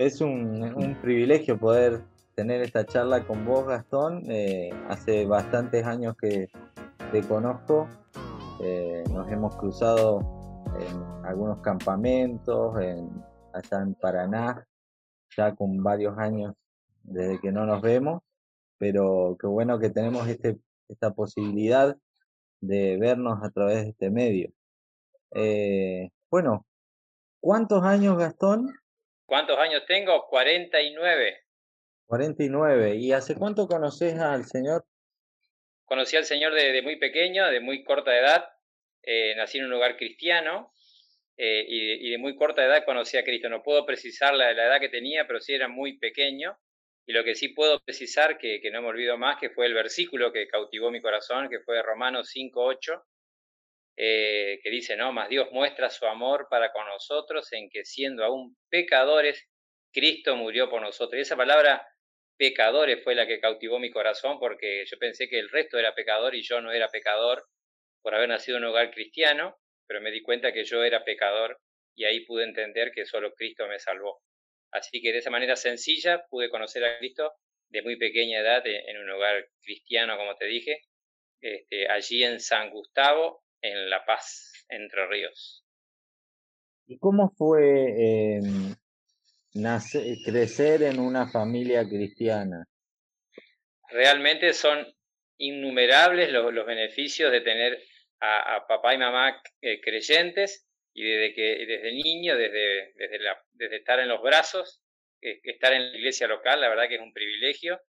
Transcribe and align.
Es 0.00 0.22
un, 0.22 0.96
privilegio 1.02 1.58
poder 1.58 2.02
tener 2.34 2.62
esta 2.62 2.86
charla 2.86 3.26
con 3.26 3.44
vos, 3.44 3.66
Gastón. 3.66 4.22
Eh, 4.30 4.70
hace 4.88 5.26
bastantes 5.26 5.84
años 5.84 6.16
que 6.16 6.48
te 7.12 7.20
conozco. 7.20 7.86
Eh, 8.62 9.04
nos 9.12 9.30
hemos 9.30 9.54
cruzado 9.56 10.20
en 10.80 11.26
algunos 11.26 11.58
campamentos, 11.60 12.80
en, 12.80 13.10
en 13.72 13.94
Paraná, 13.96 14.66
ya 15.36 15.54
con 15.54 15.82
varios 15.82 16.16
años 16.16 16.54
desde 17.02 17.38
que 17.38 17.52
no 17.52 17.66
nos 17.66 17.82
vemos, 17.82 18.22
pero 18.78 19.36
qué 19.38 19.48
bueno 19.48 19.78
que 19.78 19.90
tenemos 19.90 20.26
este, 20.28 20.58
esta 20.88 21.12
posibilidad 21.12 21.94
de 22.62 22.96
vernos 22.96 23.40
a 23.42 23.50
través 23.50 23.82
de 23.82 23.90
este 23.90 24.10
medio. 24.10 24.50
Eh, 25.32 26.08
bueno, 26.30 26.64
¿cuántos 27.38 27.84
años, 27.84 28.16
Gastón? 28.16 28.79
¿Cuántos 29.30 29.56
años 29.58 29.84
tengo? 29.86 30.26
49. 30.26 31.44
49. 32.06 32.96
¿Y 32.96 33.12
hace 33.12 33.36
cuánto 33.36 33.68
conoces 33.68 34.18
al 34.18 34.44
Señor? 34.44 34.84
Conocí 35.84 36.16
al 36.16 36.24
Señor 36.24 36.52
de, 36.52 36.82
muy 36.82 36.96
pequeño, 36.96 37.46
de 37.46 37.60
muy 37.60 37.84
corta 37.84 38.18
edad. 38.18 38.44
Eh, 39.04 39.36
nací 39.36 39.58
en 39.58 39.66
un 39.66 39.70
lugar 39.70 39.96
cristiano 39.96 40.72
eh, 41.36 41.64
y, 41.64 42.10
de, 42.10 42.18
muy 42.18 42.34
corta 42.34 42.64
edad 42.64 42.84
conocí 42.84 43.18
a 43.18 43.22
Cristo. 43.22 43.48
No 43.48 43.62
puedo 43.62 43.86
precisar 43.86 44.34
la, 44.34 44.50
edad 44.50 44.80
que 44.80 44.88
tenía, 44.88 45.28
pero 45.28 45.38
sí 45.38 45.54
era 45.54 45.68
muy 45.68 45.96
pequeño. 45.96 46.58
Y 47.06 47.12
lo 47.12 47.22
que 47.22 47.36
sí 47.36 47.50
puedo 47.50 47.78
precisar, 47.78 48.36
que, 48.36 48.60
que 48.60 48.72
no 48.72 48.82
me 48.82 48.88
olvido 48.88 49.16
más, 49.16 49.38
que 49.38 49.50
fue 49.50 49.66
el 49.66 49.74
versículo 49.74 50.32
que 50.32 50.48
cautivó 50.48 50.90
mi 50.90 51.00
corazón, 51.00 51.48
que 51.48 51.60
fue 51.60 51.80
Romanos 51.82 52.32
5.8, 52.34 53.00
eh, 53.96 54.60
que 54.62 54.70
dice, 54.70 54.96
no, 54.96 55.12
más 55.12 55.28
Dios 55.28 55.48
muestra 55.52 55.90
su 55.90 56.06
amor 56.06 56.46
para 56.50 56.72
con 56.72 56.86
nosotros 56.86 57.52
en 57.52 57.68
que 57.70 57.84
siendo 57.84 58.24
aún 58.24 58.56
pecadores, 58.68 59.48
Cristo 59.92 60.36
murió 60.36 60.70
por 60.70 60.80
nosotros. 60.80 61.18
Y 61.18 61.22
esa 61.22 61.36
palabra 61.36 61.86
pecadores 62.36 63.02
fue 63.04 63.14
la 63.14 63.26
que 63.26 63.40
cautivó 63.40 63.78
mi 63.78 63.90
corazón 63.90 64.38
porque 64.38 64.84
yo 64.86 64.98
pensé 64.98 65.28
que 65.28 65.38
el 65.38 65.50
resto 65.50 65.78
era 65.78 65.94
pecador 65.94 66.34
y 66.34 66.42
yo 66.42 66.60
no 66.60 66.72
era 66.72 66.88
pecador 66.88 67.44
por 68.02 68.14
haber 68.14 68.30
nacido 68.30 68.56
en 68.56 68.64
un 68.64 68.70
hogar 68.70 68.90
cristiano, 68.90 69.58
pero 69.86 70.00
me 70.00 70.10
di 70.10 70.22
cuenta 70.22 70.52
que 70.52 70.64
yo 70.64 70.82
era 70.82 71.04
pecador 71.04 71.60
y 71.94 72.04
ahí 72.04 72.24
pude 72.24 72.44
entender 72.44 72.92
que 72.92 73.04
solo 73.04 73.34
Cristo 73.34 73.66
me 73.66 73.78
salvó. 73.78 74.22
Así 74.72 75.02
que 75.02 75.12
de 75.12 75.18
esa 75.18 75.30
manera 75.30 75.56
sencilla 75.56 76.24
pude 76.30 76.48
conocer 76.48 76.84
a 76.84 76.98
Cristo 76.98 77.32
de 77.68 77.82
muy 77.82 77.96
pequeña 77.96 78.40
edad 78.40 78.62
en 78.64 78.98
un 78.98 79.10
hogar 79.10 79.48
cristiano, 79.62 80.16
como 80.16 80.34
te 80.36 80.46
dije, 80.46 80.80
este, 81.40 81.88
allí 81.88 82.24
en 82.24 82.40
San 82.40 82.70
Gustavo, 82.70 83.44
en 83.62 83.90
La 83.90 84.04
Paz, 84.04 84.52
Entre 84.68 85.06
Ríos. 85.06 85.64
¿Y 86.86 86.98
cómo 86.98 87.30
fue 87.36 88.40
eh, 88.40 88.40
crecer 90.24 90.82
en 90.82 90.98
una 90.98 91.28
familia 91.28 91.86
cristiana? 91.88 92.64
Realmente 93.88 94.52
son 94.52 94.86
innumerables 95.38 96.30
los, 96.30 96.66
beneficios 96.66 97.32
de 97.32 97.40
tener 97.40 97.82
a, 98.20 98.64
papá 98.68 98.94
y 98.94 98.98
mamá 98.98 99.42
eh, 99.62 99.80
creyentes 99.80 100.66
y 100.92 101.02
desde 101.02 101.34
que 101.34 101.66
desde 101.66 101.92
niño, 101.92 102.36
desde, 102.36 102.92
desde, 102.94 103.18
la, 103.20 103.40
desde 103.52 103.76
estar 103.76 104.00
en 104.00 104.08
los 104.08 104.20
brazos, 104.20 104.82
eh, 105.22 105.40
estar 105.44 105.72
en 105.72 105.92
la 105.92 105.96
iglesia 105.96 106.26
local, 106.26 106.60
la 106.60 106.68
verdad 106.68 106.88
que 106.88 106.96
es 106.96 107.00
un 107.00 107.12
privilegio 107.12 107.80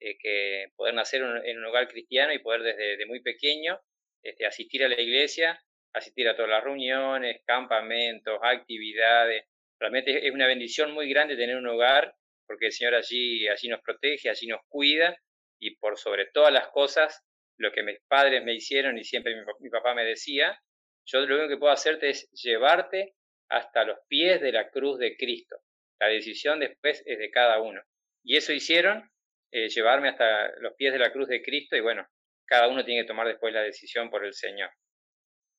eh, 0.00 0.18
que 0.18 0.72
poder 0.76 0.94
nacer 0.94 1.22
en 1.22 1.58
un 1.58 1.64
hogar 1.64 1.88
cristiano 1.88 2.32
y 2.32 2.40
poder 2.40 2.62
desde 2.62 3.06
muy 3.06 3.20
pequeño 3.20 3.80
este, 4.22 4.46
asistir 4.46 4.84
a 4.84 4.88
la 4.88 5.00
iglesia, 5.00 5.60
asistir 5.92 6.28
a 6.28 6.36
todas 6.36 6.50
las 6.50 6.64
reuniones, 6.64 7.42
campamentos, 7.44 8.38
actividades. 8.42 9.44
Realmente 9.80 10.26
es 10.26 10.32
una 10.32 10.46
bendición 10.46 10.92
muy 10.92 11.08
grande 11.08 11.36
tener 11.36 11.56
un 11.56 11.66
hogar, 11.66 12.14
porque 12.46 12.66
el 12.66 12.72
Señor 12.72 12.94
allí, 12.94 13.46
allí 13.48 13.68
nos 13.68 13.80
protege, 13.82 14.30
allí 14.30 14.46
nos 14.46 14.60
cuida, 14.68 15.16
y 15.60 15.76
por 15.76 15.98
sobre 15.98 16.26
todas 16.26 16.52
las 16.52 16.68
cosas, 16.68 17.24
lo 17.58 17.72
que 17.72 17.82
mis 17.82 17.98
padres 18.08 18.44
me 18.44 18.54
hicieron 18.54 18.98
y 18.98 19.04
siempre 19.04 19.34
mi, 19.60 19.70
papá 19.70 19.94
me 19.94 20.04
decía, 20.04 20.58
yo 21.04 21.20
lo 21.20 21.36
único 21.36 21.48
que 21.48 21.56
puedo 21.56 21.72
hacerte 21.72 22.10
es 22.10 22.30
llevarte 22.30 23.14
hasta 23.50 23.84
los 23.84 23.98
pies 24.08 24.40
de 24.40 24.52
la 24.52 24.70
cruz 24.70 24.98
de 24.98 25.16
Cristo. 25.16 25.56
La 26.00 26.08
decisión 26.08 26.60
después 26.60 27.02
es 27.06 27.18
de 27.18 27.30
cada 27.30 27.60
uno. 27.60 27.82
Y 28.22 28.36
eso 28.36 28.52
hicieron, 28.52 29.10
eh, 29.50 29.68
llevarme 29.68 30.10
hasta 30.10 30.52
los 30.60 30.74
pies 30.74 30.92
de 30.92 30.98
la 30.98 31.12
cruz 31.12 31.28
de 31.28 31.42
Cristo 31.42 31.76
y 31.76 31.80
bueno, 31.80 32.06
cada 32.48 32.68
uno 32.68 32.84
tiene 32.84 33.02
que 33.02 33.08
tomar 33.08 33.26
después 33.26 33.52
la 33.52 33.62
decisión 33.62 34.10
por 34.10 34.24
el 34.24 34.34
Señor. 34.34 34.70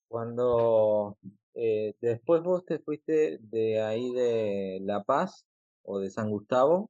Cuando 0.08 1.18
eh, 1.54 1.94
después 2.02 2.42
vos 2.42 2.66
te 2.66 2.80
fuiste 2.80 3.38
de 3.40 3.82
ahí 3.82 4.12
de 4.12 4.80
La 4.82 5.04
Paz 5.04 5.46
o 5.84 6.00
de 6.00 6.10
San 6.10 6.30
Gustavo, 6.30 6.90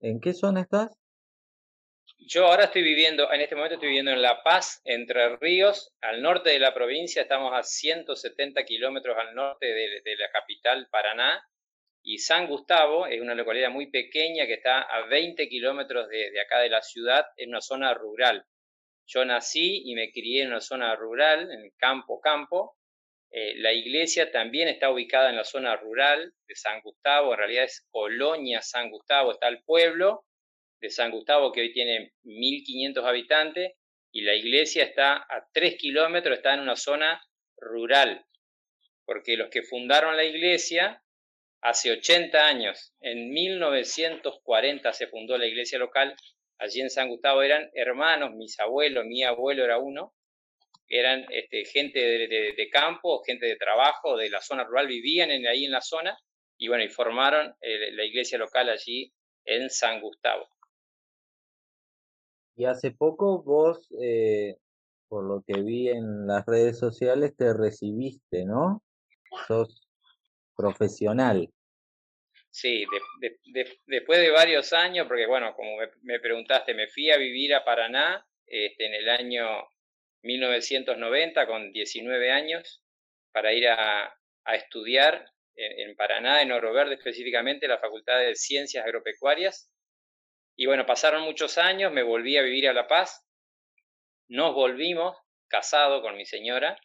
¿en 0.00 0.20
qué 0.20 0.34
zona 0.34 0.60
estás? 0.60 0.98
Yo 2.18 2.46
ahora 2.46 2.64
estoy 2.64 2.82
viviendo, 2.82 3.32
en 3.32 3.40
este 3.40 3.54
momento 3.54 3.74
estoy 3.74 3.88
viviendo 3.88 4.10
en 4.10 4.20
La 4.20 4.42
Paz, 4.42 4.82
Entre 4.84 5.36
Ríos, 5.36 5.94
al 6.00 6.20
norte 6.20 6.50
de 6.50 6.58
la 6.58 6.74
provincia, 6.74 7.22
estamos 7.22 7.52
a 7.54 7.62
170 7.62 8.64
kilómetros 8.64 9.16
al 9.16 9.34
norte 9.34 9.66
de, 9.66 10.16
la 10.16 10.30
capital 10.30 10.88
Paraná, 10.90 11.42
y 12.02 12.18
San 12.18 12.46
Gustavo 12.46 13.06
es 13.06 13.20
una 13.20 13.34
localidad 13.34 13.70
muy 13.70 13.90
pequeña 13.90 14.46
que 14.46 14.54
está 14.54 14.82
a 14.82 15.06
20 15.06 15.48
kilómetros 15.48 16.08
de, 16.08 16.30
de 16.30 16.40
acá 16.40 16.58
de 16.60 16.70
la 16.70 16.82
ciudad, 16.82 17.24
en 17.36 17.50
una 17.50 17.60
zona 17.60 17.94
rural. 17.94 18.44
Yo 19.08 19.24
nací 19.24 19.82
y 19.86 19.94
me 19.94 20.12
crié 20.12 20.42
en 20.42 20.48
una 20.48 20.60
zona 20.60 20.94
rural, 20.94 21.50
en 21.50 21.62
el 21.62 21.72
campo, 21.78 22.20
campo. 22.20 22.76
Eh, 23.30 23.54
la 23.56 23.72
iglesia 23.72 24.30
también 24.30 24.68
está 24.68 24.90
ubicada 24.90 25.30
en 25.30 25.36
la 25.36 25.44
zona 25.44 25.76
rural 25.76 26.34
de 26.46 26.54
San 26.54 26.82
Gustavo, 26.82 27.32
en 27.32 27.38
realidad 27.38 27.64
es 27.64 27.86
Colonia 27.90 28.60
San 28.60 28.90
Gustavo, 28.90 29.32
está 29.32 29.48
el 29.48 29.62
pueblo 29.64 30.26
de 30.80 30.90
San 30.90 31.10
Gustavo 31.10 31.52
que 31.52 31.62
hoy 31.62 31.72
tiene 31.72 32.12
1.500 32.24 33.04
habitantes 33.04 33.72
y 34.12 34.22
la 34.22 34.34
iglesia 34.34 34.84
está 34.84 35.16
a 35.16 35.46
3 35.52 35.76
kilómetros, 35.76 36.36
está 36.36 36.54
en 36.54 36.60
una 36.60 36.76
zona 36.76 37.22
rural, 37.56 38.26
porque 39.04 39.36
los 39.36 39.48
que 39.48 39.62
fundaron 39.62 40.16
la 40.16 40.24
iglesia 40.24 41.02
hace 41.60 41.92
80 41.92 42.46
años, 42.46 42.94
en 43.00 43.30
1940 43.30 44.92
se 44.92 45.06
fundó 45.08 45.36
la 45.36 45.46
iglesia 45.46 45.78
local 45.78 46.14
allí 46.58 46.80
en 46.80 46.90
San 46.90 47.08
Gustavo 47.08 47.42
eran 47.42 47.70
hermanos, 47.74 48.34
mis 48.34 48.58
abuelos, 48.60 49.04
mi 49.06 49.22
abuelo 49.24 49.64
era 49.64 49.78
uno, 49.78 50.14
eran 50.88 51.26
este, 51.30 51.64
gente 51.64 51.98
de, 52.00 52.70
campo, 52.70 53.22
gente 53.24 53.46
de 53.46 53.56
trabajo, 53.56 54.16
de 54.16 54.30
la 54.30 54.40
zona 54.40 54.64
rural, 54.64 54.86
vivían 54.86 55.30
en, 55.30 55.46
ahí 55.46 55.64
en 55.64 55.72
la 55.72 55.80
zona 55.80 56.18
y 56.56 56.68
bueno, 56.68 56.84
y 56.84 56.88
formaron 56.88 57.54
eh, 57.60 57.92
la 57.92 58.04
iglesia 58.04 58.38
local 58.38 58.68
allí 58.68 59.12
en 59.44 59.70
San 59.70 60.00
Gustavo. 60.00 60.48
Y 62.56 62.64
hace 62.64 62.90
poco 62.90 63.42
vos, 63.42 63.88
eh, 64.02 64.56
por 65.08 65.24
lo 65.24 65.42
que 65.46 65.62
vi 65.62 65.88
en 65.88 66.26
las 66.26 66.44
redes 66.46 66.78
sociales, 66.78 67.36
te 67.36 67.52
recibiste, 67.52 68.44
¿no? 68.44 68.82
Sos 69.46 69.88
profesional. 70.56 71.52
Sí, 72.50 72.86
después 73.86 74.20
de 74.20 74.30
varios 74.30 74.72
años, 74.72 75.06
porque 75.06 75.26
bueno, 75.26 75.54
como 75.54 75.76
me, 76.02 76.18
preguntaste, 76.18 76.74
me 76.74 76.88
fui 76.88 77.10
a 77.10 77.16
vivir 77.16 77.54
a 77.54 77.64
Paraná 77.64 78.26
este, 78.46 78.86
en 78.86 78.94
el 78.94 79.08
año 79.08 79.68
1990 80.22 81.46
con 81.46 81.72
19 81.72 82.32
años 82.32 82.82
para 83.32 83.52
ir 83.52 83.68
a, 83.68 84.14
estudiar 84.46 85.30
en, 85.56 85.94
Paraná, 85.94 86.40
en 86.40 86.52
Oro 86.52 86.72
Verde 86.72 86.94
específicamente, 86.94 87.68
la 87.68 87.78
Facultad 87.78 88.18
de 88.18 88.34
Ciencias 88.34 88.84
Agropecuarias. 88.84 89.70
Y 90.56 90.64
bueno, 90.64 90.86
pasaron 90.86 91.22
muchos 91.22 91.58
años, 91.58 91.92
me 91.92 92.02
volví 92.02 92.38
a 92.38 92.42
vivir 92.42 92.66
a 92.66 92.72
La 92.72 92.88
Paz, 92.88 93.28
nos 94.26 94.54
volvimos 94.54 95.16
casado 95.48 96.00
con 96.00 96.16
mi 96.16 96.24
señora, 96.24 96.80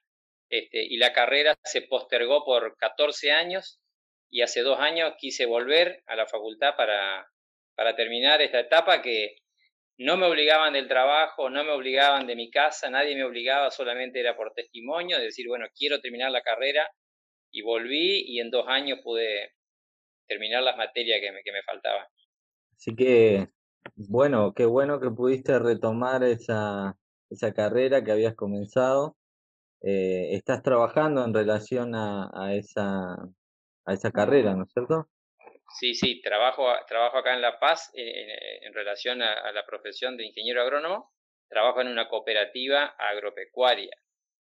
este, 0.49 0.83
y 0.83 0.97
la 0.97 1.13
carrera 1.13 1.55
se 1.63 1.81
postergó 1.83 2.43
por 2.43 2.75
14 2.77 3.31
años 3.31 3.82
y 4.33 4.41
hace 4.41 4.61
dos 4.61 4.79
años 4.79 5.13
quise 5.19 5.45
volver 5.45 6.01
a 6.07 6.15
la 6.15 6.25
facultad 6.25 6.75
para, 6.75 7.29
para 7.75 7.95
terminar 7.95 8.41
esta 8.41 8.61
etapa 8.61 8.99
que 8.99 9.35
no 9.99 10.17
me 10.17 10.25
obligaban 10.25 10.73
del 10.73 10.87
trabajo, 10.87 11.51
no 11.51 11.63
me 11.63 11.69
obligaban 11.69 12.25
de 12.25 12.35
mi 12.35 12.49
casa, 12.49 12.89
nadie 12.89 13.15
me 13.15 13.25
obligaba, 13.25 13.69
solamente 13.69 14.19
era 14.19 14.35
por 14.35 14.51
testimonio, 14.53 15.19
de 15.19 15.25
decir, 15.25 15.47
bueno, 15.47 15.67
quiero 15.77 16.01
terminar 16.01 16.31
la 16.31 16.41
carrera 16.41 16.89
y 17.51 17.61
volví 17.61 18.23
y 18.25 18.39
en 18.39 18.49
dos 18.49 18.65
años 18.67 19.01
pude 19.03 19.51
terminar 20.27 20.63
las 20.63 20.77
materias 20.77 21.19
que 21.21 21.31
me, 21.31 21.43
que 21.43 21.51
me 21.51 21.61
faltaban. 21.61 22.07
Así 22.75 22.95
que, 22.95 23.49
bueno, 23.95 24.55
qué 24.55 24.65
bueno 24.65 24.99
que 24.99 25.11
pudiste 25.11 25.59
retomar 25.59 26.23
esa, 26.23 26.97
esa 27.29 27.53
carrera 27.53 28.03
que 28.03 28.11
habías 28.11 28.33
comenzado. 28.33 29.15
Eh, 29.81 30.29
¿Estás 30.31 30.63
trabajando 30.63 31.23
en 31.23 31.35
relación 31.35 31.93
a, 31.93 32.31
a, 32.33 32.55
esa, 32.55 33.29
a 33.85 33.93
esa 33.93 34.11
carrera, 34.11 34.53
¿no 34.53 34.63
es 34.63 34.71
cierto? 34.71 35.07
Sí, 35.79 35.95
sí, 35.95 36.21
trabajo, 36.21 36.67
trabajo 36.87 37.17
acá 37.17 37.33
en 37.33 37.41
La 37.41 37.59
Paz 37.59 37.91
en, 37.93 38.73
relación 38.73 39.21
a, 39.21 39.51
la 39.51 39.65
profesión 39.65 40.17
de 40.17 40.25
ingeniero 40.25 40.61
agrónomo, 40.61 41.11
trabajo 41.49 41.81
en 41.81 41.87
una 41.87 42.07
cooperativa 42.07 42.95
agropecuaria. 42.97 43.95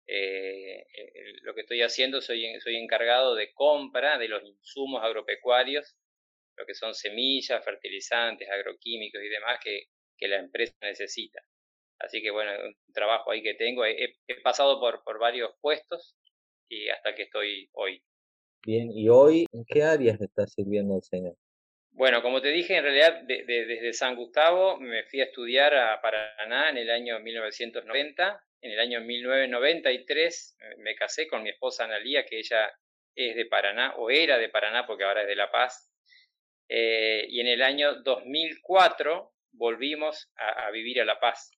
Eh, 0.06 0.80
eh, 0.82 1.34
lo 1.44 1.56
que 1.56 1.62
estoy 1.62 1.82
haciendo, 1.82 2.20
soy, 2.22 2.60
soy 2.60 2.76
encargado 2.76 3.36
de 3.36 3.54
compra 3.54 4.18
de 4.18 4.28
los 4.28 4.44
insumos 4.44 5.02
agropecuarios 5.02 5.96
lo 6.56 6.66
que 6.66 6.76
son 6.76 6.94
semillas, 6.94 7.64
fertilizantes, 7.64 8.50
agroquímicos 8.50 9.22
y 9.22 9.30
demás 9.30 9.60
que, 9.64 9.88
que 10.18 10.28
la 10.28 10.38
empresa 10.38 10.76
necesita. 10.82 11.42
Así 12.00 12.22
que 12.22 12.32
bueno, 12.32 12.52
un 12.64 12.76
trabajo 12.94 13.32
ahí 13.32 13.42
que 13.42 13.54
tengo. 13.56 13.86
He, 13.86 14.16
pasado 14.44 14.80
por, 14.80 15.04
por 15.04 15.20
varios 15.20 15.52
puestos 15.62 16.16
y 16.70 16.90
hasta 16.90 17.16
que 17.16 17.24
estoy 17.24 17.70
hoy. 17.74 18.04
Bien, 18.66 18.92
¿y 18.92 19.10
hoy 19.10 19.46
en 19.52 19.66
qué 19.66 19.84
áreas 19.84 20.22
está 20.22 20.48
sirviendo 20.48 20.96
el 20.96 21.04
Señor? 21.04 21.36
Bueno, 21.92 22.22
como 22.22 22.42
te 22.42 22.48
dije, 22.48 22.78
en 22.78 22.84
realidad 22.84 23.22
desde 23.24 23.94
San 23.94 24.16
Gustavo 24.16 24.78
me 24.78 25.04
fui 25.04 25.22
a 25.22 25.26
estudiar 25.26 25.76
a 25.76 26.02
Paraná 26.02 26.70
en 26.70 26.78
el 26.78 26.90
año 26.90 27.20
1990. 27.20 28.44
En 28.62 28.72
el 28.72 28.80
año 28.80 29.02
1993 29.02 30.58
eh, 30.60 30.76
me 30.78 30.96
casé 30.96 31.28
con 31.28 31.44
mi 31.44 31.50
esposa 31.50 31.84
Analía, 31.84 32.26
que 32.26 32.40
ella 32.40 32.72
es 33.16 33.36
de 33.36 33.46
Paraná, 33.46 33.96
o 33.98 34.10
era 34.10 34.38
de 34.38 34.50
Paraná 34.50 34.88
porque 34.88 35.04
ahora 35.04 35.22
es 35.22 35.28
de 35.28 35.36
La 35.36 35.52
Paz. 35.52 35.92
Eh, 36.70 37.26
y 37.30 37.42
en 37.42 37.48
el 37.48 37.62
año 37.62 38.02
2004 38.02 39.32
volvimos 39.52 40.32
a, 40.36 40.72
vivir 40.72 41.02
a 41.02 41.06
La 41.06 41.20
Paz. 41.20 41.52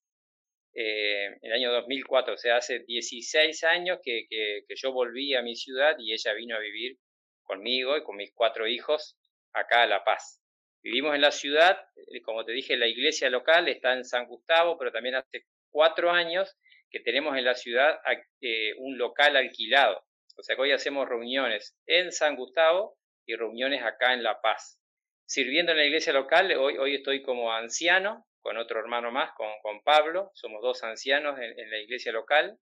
Eh, 0.77 1.25
en 1.25 1.39
el 1.41 1.53
año 1.53 1.71
2004, 1.71 2.33
o 2.33 2.37
sea, 2.37 2.57
hace 2.57 2.79
16 2.79 3.63
años 3.63 3.99
que, 4.03 4.27
yo 4.75 4.91
volví 4.91 5.33
a 5.33 5.41
mi 5.41 5.55
ciudad 5.55 5.95
y 5.97 6.13
ella 6.13 6.33
vino 6.33 6.55
a 6.55 6.59
vivir 6.59 6.97
conmigo 7.43 7.97
y 7.97 8.03
con 8.03 8.17
mis 8.17 8.33
cuatro 8.33 8.67
hijos 8.67 9.17
acá 9.53 9.83
a 9.83 9.87
La 9.87 10.03
Paz. 10.03 10.41
Vivimos 10.83 11.15
en 11.15 11.21
la 11.21 11.31
ciudad, 11.31 11.79
eh, 11.95 12.21
como 12.21 12.43
te 12.43 12.51
dije, 12.51 12.75
la 12.75 12.87
iglesia 12.87 13.29
local 13.29 13.69
está 13.69 13.93
en 13.93 14.03
San 14.03 14.27
Gustavo, 14.27 14.77
pero 14.77 14.91
también 14.91 15.15
hace 15.15 15.45
cuatro 15.71 16.11
años 16.11 16.55
que 16.89 16.99
tenemos 16.99 17.37
en 17.37 17.45
la 17.45 17.55
ciudad 17.55 17.99
eh, 18.41 18.73
un 18.77 18.97
local 18.97 19.35
alquilado. 19.37 20.05
O 20.37 20.43
sea 20.43 20.55
que 20.55 20.61
hoy 20.61 20.71
hacemos 20.73 21.07
reuniones 21.07 21.77
en 21.85 22.11
San 22.11 22.35
Gustavo 22.35 22.97
y 23.25 23.35
reuniones 23.35 23.81
acá 23.81 24.13
en 24.13 24.23
La 24.23 24.41
Paz 24.41 24.79
sirviendo 25.25 25.71
en 25.71 25.79
la 25.79 25.85
iglesia 25.85 26.13
local. 26.13 26.51
Hoy, 26.53 26.77
hoy 26.77 26.95
estoy 26.95 27.21
como 27.21 27.51
anciano, 27.51 28.25
con 28.45 28.57
otro 28.57 28.79
hermano 28.79 29.11
más, 29.11 29.31
con, 29.33 29.81
Pablo. 29.81 30.29
Somos 30.35 30.61
dos 30.61 30.83
ancianos 30.83 31.39
en, 31.39 31.71
la 31.71 31.79
iglesia 31.79 32.11
local 32.11 32.59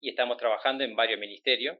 y 0.00 0.10
estamos 0.10 0.36
trabajando 0.36 0.84
en 0.84 0.94
varios 0.94 1.18
ministerios. 1.18 1.76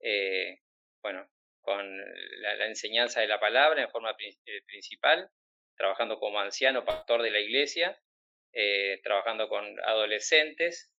Eh, 0.00 0.60
bueno, 1.02 1.28
con 1.60 1.98
la, 2.40 2.64
enseñanza 2.64 3.20
de 3.20 3.26
la 3.26 3.38
palabra 3.38 3.82
en 3.82 3.90
forma 3.90 4.16
eh, 4.18 4.62
principal, 4.66 5.28
trabajando 5.76 6.18
como 6.18 6.40
anciano, 6.40 6.82
pastor 6.82 7.20
de 7.20 7.30
la 7.30 7.40
iglesia, 7.40 8.00
eh, 8.54 9.02
trabajando 9.02 9.50
con 9.50 9.78
adolescentes, 9.80 10.90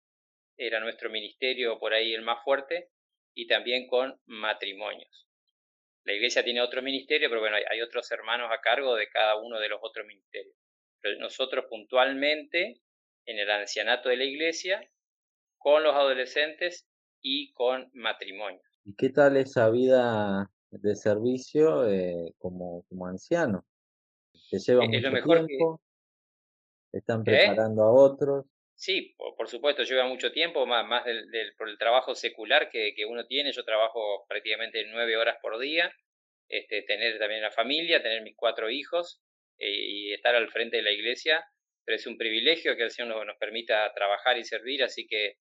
era 0.58 0.80
nuestro 0.80 1.10
ministerio 1.10 1.80
por 1.80 1.96
ahí 1.96 2.14
el 2.14 2.22
más 2.22 2.44
fuerte, 2.44 2.90
y 3.34 3.48
también 3.48 3.88
con 3.88 4.22
matrimonios. 4.28 5.28
La 6.04 6.14
iglesia 6.14 6.44
tiene 6.44 6.62
otro 6.62 6.84
ministerio, 6.84 7.30
pero 7.30 7.42
bueno, 7.42 7.58
hay, 7.68 7.82
otros 7.82 8.12
hermanos 8.12 8.52
a 8.52 8.62
cargo 8.62 8.94
de 8.94 9.10
cada 9.10 9.38
uno 9.38 9.60
de 9.60 9.70
los 9.70 9.80
otros 9.82 10.06
ministerios. 10.06 10.61
Nosotros 11.20 11.66
puntualmente, 11.70 12.82
en 13.26 13.40
el 13.40 13.50
ancianato 13.50 14.10
de 14.10 14.18
la 14.18 14.24
iglesia, 14.24 14.88
con 15.58 15.84
los 15.84 15.94
adolescentes 15.94 16.88
y 17.22 17.52
con 17.54 17.90
matrimonios. 17.94 18.64
¿Y 18.84 18.96
qué 18.96 19.10
tal 19.10 19.38
esa 19.38 19.70
vida 19.70 20.50
de 20.72 20.96
servicio 20.96 21.88
eh, 21.88 22.34
como, 22.40 22.84
como 22.90 23.08
anciano? 23.08 23.66
¿Te 24.50 24.60
lleva 24.60 24.86
mucho 24.86 25.00
lo 25.00 25.12
mejor 25.12 25.46
tiempo? 25.46 25.82
¿Están 26.92 27.24
preparando 27.24 27.84
a 27.84 27.92
otros? 27.92 28.46
Sí, 28.76 29.16
por, 29.38 29.48
supuesto, 29.48 29.84
lleva 29.84 30.08
mucho 30.08 30.32
tiempo, 30.32 30.66
más, 30.66 30.88
más 30.88 31.06
del, 31.06 31.54
por 31.56 31.70
el 31.70 31.78
trabajo 31.78 32.16
secular 32.16 32.70
que, 32.72 33.06
uno 33.08 33.26
tiene. 33.28 33.52
Yo 33.52 33.64
trabajo 33.64 34.26
prácticamente 34.28 34.84
nueve 34.90 35.18
horas 35.18 35.38
por 35.42 35.60
día, 35.60 35.94
este, 36.50 36.82
tener 36.82 37.20
también 37.20 37.44
la 37.44 37.52
familia, 37.52 38.02
tener 38.02 38.24
mis 38.24 38.36
cuatro 38.36 38.72
hijos 38.72 39.22
eh, 39.22 39.31
y 39.62 40.14
estar 40.14 40.36
al 40.36 40.50
frente 40.50 40.78
de 40.78 40.84
la 40.84 40.92
iglesia. 40.92 41.46
Pero 41.86 41.96
es 41.96 42.08
un 42.08 42.18
privilegio 42.18 42.76
que 42.76 42.84
el 42.84 42.92
Señor 42.92 43.26
nos, 43.26 43.38
permita 43.38 43.92
trabajar 43.94 44.38
y 44.38 44.44
servir, 44.44 44.84
así 44.84 45.08
que 45.08 45.38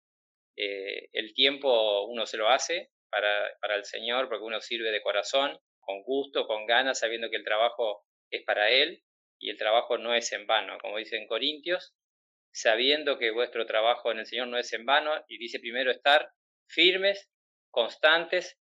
eh, 0.56 1.08
el 1.12 1.34
tiempo 1.34 2.06
uno 2.06 2.26
se 2.26 2.36
lo 2.36 2.48
hace 2.48 2.90
para, 3.10 3.50
para 3.60 3.76
el 3.76 3.84
Señor, 3.84 4.28
porque 4.28 4.44
uno 4.44 4.60
sirve 4.60 4.90
de 4.90 5.02
corazón, 5.02 5.58
con 5.80 6.02
gusto, 6.02 6.46
con 6.46 6.66
ganas, 6.66 6.98
sabiendo 6.98 7.30
que 7.30 7.36
el 7.36 7.44
trabajo 7.44 8.04
es 8.30 8.44
para 8.44 8.70
Él 8.70 9.02
y 9.38 9.50
el 9.50 9.56
trabajo 9.56 9.98
no 9.98 10.14
es 10.14 10.32
en 10.32 10.46
vano. 10.46 10.78
Como 10.78 10.98
dice 10.98 11.16
en 11.16 11.26
Corintios, 11.26 11.94
sabiendo 12.52 13.18
que 13.18 13.30
vuestro 13.30 13.66
trabajo 13.66 14.10
en 14.12 14.18
el 14.20 14.26
Señor 14.26 14.48
no 14.48 14.58
es 14.58 14.72
en 14.72 14.84
vano, 14.84 15.12
y 15.28 15.38
dice 15.38 15.60
primero 15.60 15.90
estar 15.90 16.30
firmes, 16.68 17.30
constantes, 17.70 18.58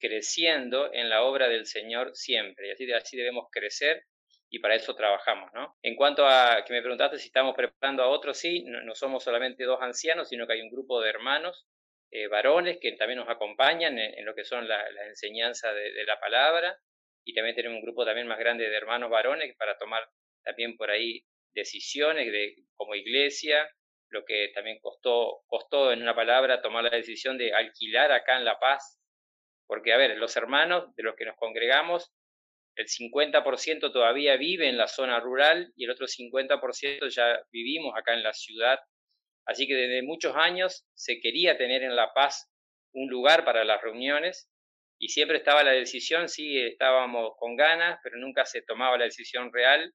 creciendo 0.00 0.92
en 0.92 1.08
la 1.08 1.22
obra 1.22 1.48
del 1.48 1.66
Señor 1.66 2.14
siempre. 2.14 2.68
Y 2.68 2.70
así, 2.72 2.92
así 2.92 3.16
debemos 3.16 3.46
crecer 3.50 4.04
y 4.54 4.58
para 4.58 4.74
eso 4.74 4.94
trabajamos, 4.94 5.50
¿no? 5.54 5.78
En 5.82 5.96
cuanto 5.96 6.26
a 6.26 6.62
que 6.66 6.74
me 6.74 6.82
preguntaste 6.82 7.18
si 7.18 7.28
estamos 7.28 7.54
preparando 7.56 8.02
a 8.02 8.08
otros, 8.08 8.36
sí, 8.36 8.64
no, 8.66 8.94
somos 8.94 9.24
solamente 9.24 9.64
dos 9.64 9.80
ancianos, 9.80 10.28
sino 10.28 10.46
que 10.46 10.52
hay 10.52 10.60
un 10.60 10.70
grupo 10.70 11.00
de 11.00 11.08
hermanos, 11.08 11.66
eh, 12.10 12.28
varones, 12.28 12.76
que 12.78 12.92
también 12.92 13.18
nos 13.18 13.30
acompañan 13.30 13.98
en, 13.98 14.24
lo 14.26 14.34
que 14.34 14.44
son 14.44 14.68
la, 14.68 14.84
enseñanza 15.08 15.72
de, 15.72 15.94
de, 15.94 16.04
la 16.04 16.20
palabra, 16.20 16.76
y 17.24 17.32
también 17.32 17.56
tenemos 17.56 17.76
un 17.76 17.82
grupo 17.82 18.04
también 18.04 18.26
más 18.26 18.38
grande 18.38 18.68
de 18.68 18.76
hermanos 18.76 19.08
varones 19.08 19.56
para 19.56 19.78
tomar 19.78 20.06
también 20.44 20.76
por 20.76 20.90
ahí 20.90 21.24
decisiones 21.54 22.30
de, 22.30 22.54
como 22.76 22.94
iglesia, 22.94 23.66
lo 24.10 24.26
que 24.26 24.50
también 24.54 24.80
costó, 24.80 25.44
costó 25.46 25.92
en 25.92 26.02
una 26.02 26.14
palabra 26.14 26.60
tomar 26.60 26.84
la 26.84 26.90
decisión 26.90 27.38
de 27.38 27.54
alquilar 27.54 28.12
acá 28.12 28.36
en 28.36 28.44
La 28.44 28.58
Paz, 28.58 29.00
porque 29.66 29.94
a 29.94 29.96
ver, 29.96 30.18
los 30.18 30.36
hermanos 30.36 30.94
de 30.94 31.04
los 31.04 31.16
que 31.16 31.24
nos 31.24 31.36
congregamos, 31.36 32.12
el 32.76 32.86
50% 32.86 33.92
todavía 33.92 34.36
vive 34.36 34.68
en 34.68 34.76
la 34.76 34.88
zona 34.88 35.20
rural 35.20 35.72
y 35.76 35.84
el 35.84 35.90
otro 35.90 36.06
50% 36.06 37.08
ya 37.10 37.42
vivimos 37.50 37.94
acá 37.96 38.14
en 38.14 38.22
la 38.22 38.32
ciudad. 38.32 38.78
Así 39.46 39.66
que 39.66 39.74
desde 39.74 40.02
muchos 40.02 40.34
años 40.36 40.86
se 40.94 41.20
quería 41.20 41.58
tener 41.58 41.82
en 41.82 41.96
La 41.96 42.12
Paz 42.14 42.48
un 42.92 43.10
lugar 43.10 43.44
para 43.44 43.64
las 43.64 43.82
reuniones 43.82 44.48
y 44.98 45.08
siempre 45.08 45.38
estaba 45.38 45.64
la 45.64 45.72
decisión, 45.72 46.28
sí, 46.28 46.58
estábamos 46.58 47.32
con 47.38 47.56
ganas, 47.56 47.98
pero 48.02 48.16
nunca 48.18 48.44
se 48.44 48.62
tomaba 48.62 48.96
la 48.98 49.04
decisión 49.04 49.52
real 49.52 49.92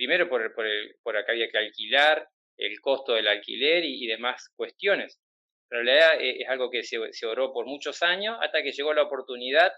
primero 0.00 0.30
por, 0.30 0.54
por, 0.54 0.66
el, 0.66 0.96
por 1.02 1.14
acá 1.14 1.32
había 1.32 1.50
que 1.50 1.58
alquilar, 1.58 2.26
el 2.56 2.80
costo 2.80 3.12
del 3.12 3.28
alquiler 3.28 3.84
y, 3.84 4.06
demás 4.06 4.50
cuestiones. 4.56 5.20
Pero 5.68 5.82
en 5.82 5.86
realidad 5.86 6.20
eh, 6.22 6.40
es 6.40 6.48
algo 6.48 6.70
que 6.70 6.82
se, 6.82 7.26
oró 7.26 7.52
por 7.52 7.66
muchos 7.66 8.02
años 8.02 8.38
hasta 8.40 8.62
que 8.62 8.72
llegó 8.72 8.94
la 8.94 9.02
oportunidad. 9.02 9.70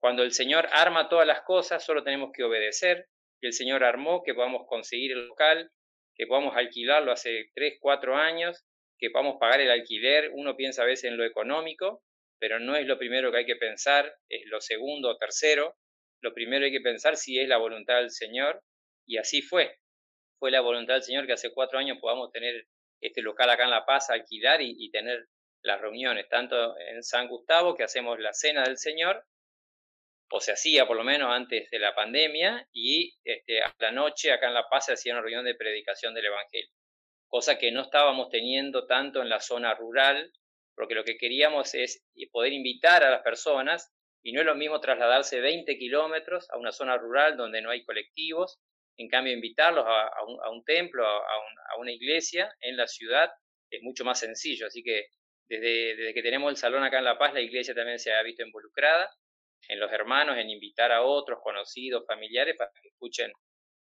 Cuando 0.00 0.22
el 0.22 0.32
Señor 0.32 0.68
arma 0.72 1.08
todas 1.08 1.26
las 1.26 1.42
cosas, 1.42 1.84
solo 1.84 2.02
tenemos 2.02 2.30
que 2.32 2.44
obedecer. 2.44 3.06
Y 3.42 3.46
el 3.46 3.52
Señor 3.52 3.84
armó 3.84 4.22
que 4.22 4.34
podamos 4.34 4.66
conseguir 4.66 5.12
el 5.12 5.26
local, 5.26 5.70
que 6.14 6.26
podamos 6.26 6.56
alquilarlo 6.56 7.12
hace 7.12 7.50
3, 7.54 7.78
4 7.80 8.16
años, 8.16 8.64
que 8.98 9.10
podamos 9.10 9.36
pagar 9.38 9.60
el 9.60 9.70
alquiler. 9.70 10.30
Uno 10.32 10.56
piensa 10.56 10.82
a 10.82 10.86
veces 10.86 11.10
en 11.10 11.16
lo 11.16 11.24
económico, 11.24 12.02
pero 12.38 12.58
no 12.58 12.76
es 12.76 12.86
lo 12.86 12.98
primero 12.98 13.30
que 13.30 13.38
hay 13.38 13.46
que 13.46 13.56
pensar, 13.56 14.14
es 14.28 14.42
lo 14.46 14.60
segundo 14.60 15.10
o 15.10 15.16
tercero. 15.18 15.76
Lo 16.22 16.34
primero 16.34 16.64
hay 16.64 16.72
que 16.72 16.80
pensar 16.80 17.16
si 17.16 17.38
es 17.38 17.48
la 17.48 17.58
voluntad 17.58 17.96
del 17.96 18.10
Señor 18.10 18.62
y 19.06 19.18
así 19.18 19.42
fue. 19.42 19.76
Fue 20.38 20.50
la 20.50 20.60
voluntad 20.60 20.94
del 20.94 21.02
Señor 21.02 21.26
que 21.26 21.34
hace 21.34 21.52
cuatro 21.52 21.78
años 21.78 21.98
podamos 22.00 22.30
tener 22.32 22.66
este 23.02 23.22
local 23.22 23.50
acá 23.50 23.64
en 23.64 23.70
La 23.70 23.84
Paz, 23.84 24.10
alquilar 24.10 24.60
y, 24.62 24.90
tener 24.90 25.26
las 25.62 25.80
reuniones, 25.80 26.28
tanto 26.28 26.78
en 26.78 27.02
San 27.02 27.28
Gustavo, 27.28 27.74
que 27.74 27.82
hacemos 27.82 28.18
la 28.18 28.32
cena 28.32 28.62
del 28.62 28.78
Señor, 28.78 29.24
o 30.30 30.40
se 30.40 30.52
hacía 30.52 30.86
por 30.86 30.96
lo 30.96 31.04
menos 31.04 31.30
antes 31.30 31.68
de 31.70 31.78
la 31.78 31.94
pandemia, 31.94 32.68
y 32.72 33.14
este, 33.24 33.62
a 33.62 33.74
la 33.78 33.90
noche 33.90 34.32
acá 34.32 34.48
en 34.48 34.54
La 34.54 34.68
Paz 34.68 34.86
se 34.86 34.92
hacía 34.92 35.12
una 35.12 35.22
reunión 35.22 35.44
de 35.44 35.54
predicación 35.54 36.14
del 36.14 36.26
Evangelio, 36.26 36.70
cosa 37.28 37.58
que 37.58 37.72
no 37.72 37.82
estábamos 37.82 38.30
teniendo 38.30 38.86
tanto 38.86 39.22
en 39.22 39.28
la 39.28 39.40
zona 39.40 39.74
rural, 39.74 40.32
porque 40.74 40.94
lo 40.94 41.04
que 41.04 41.18
queríamos 41.18 41.74
es 41.74 42.06
poder 42.32 42.52
invitar 42.52 43.02
a 43.02 43.10
las 43.10 43.22
personas, 43.22 43.92
y 44.22 44.32
no 44.32 44.40
es 44.40 44.46
lo 44.46 44.54
mismo 44.54 44.80
trasladarse 44.80 45.40
20 45.40 45.76
kilómetros 45.78 46.48
a 46.50 46.58
una 46.58 46.72
zona 46.72 46.96
rural 46.96 47.36
donde 47.36 47.60
no 47.60 47.70
hay 47.70 47.84
colectivos, 47.84 48.60
en 49.00 49.08
cambio, 49.08 49.32
invitarlos 49.32 49.84
a, 49.86 50.50
un, 50.50 50.62
templo, 50.62 51.06
a, 51.06 51.78
una 51.78 51.90
iglesia 51.90 52.54
en 52.60 52.76
la 52.76 52.86
ciudad 52.86 53.30
es 53.70 53.82
mucho 53.82 54.04
más 54.04 54.20
sencillo. 54.20 54.66
Así 54.66 54.82
que 54.82 55.06
desde, 55.48 56.12
que 56.12 56.22
tenemos 56.22 56.50
el 56.50 56.58
salón 56.58 56.84
acá 56.84 56.98
en 56.98 57.04
La 57.04 57.16
Paz, 57.16 57.32
la 57.32 57.40
iglesia 57.40 57.74
también 57.74 57.98
se 57.98 58.12
ha 58.12 58.22
visto 58.22 58.44
involucrada 58.44 59.10
en 59.68 59.80
los 59.80 59.92
hermanos, 59.92 60.36
en 60.38 60.50
invitar 60.50 60.92
a 60.92 61.02
otros 61.02 61.40
conocidos, 61.42 62.04
familiares, 62.06 62.56
para 62.56 62.70
que 62.80 62.88
escuchen 62.88 63.32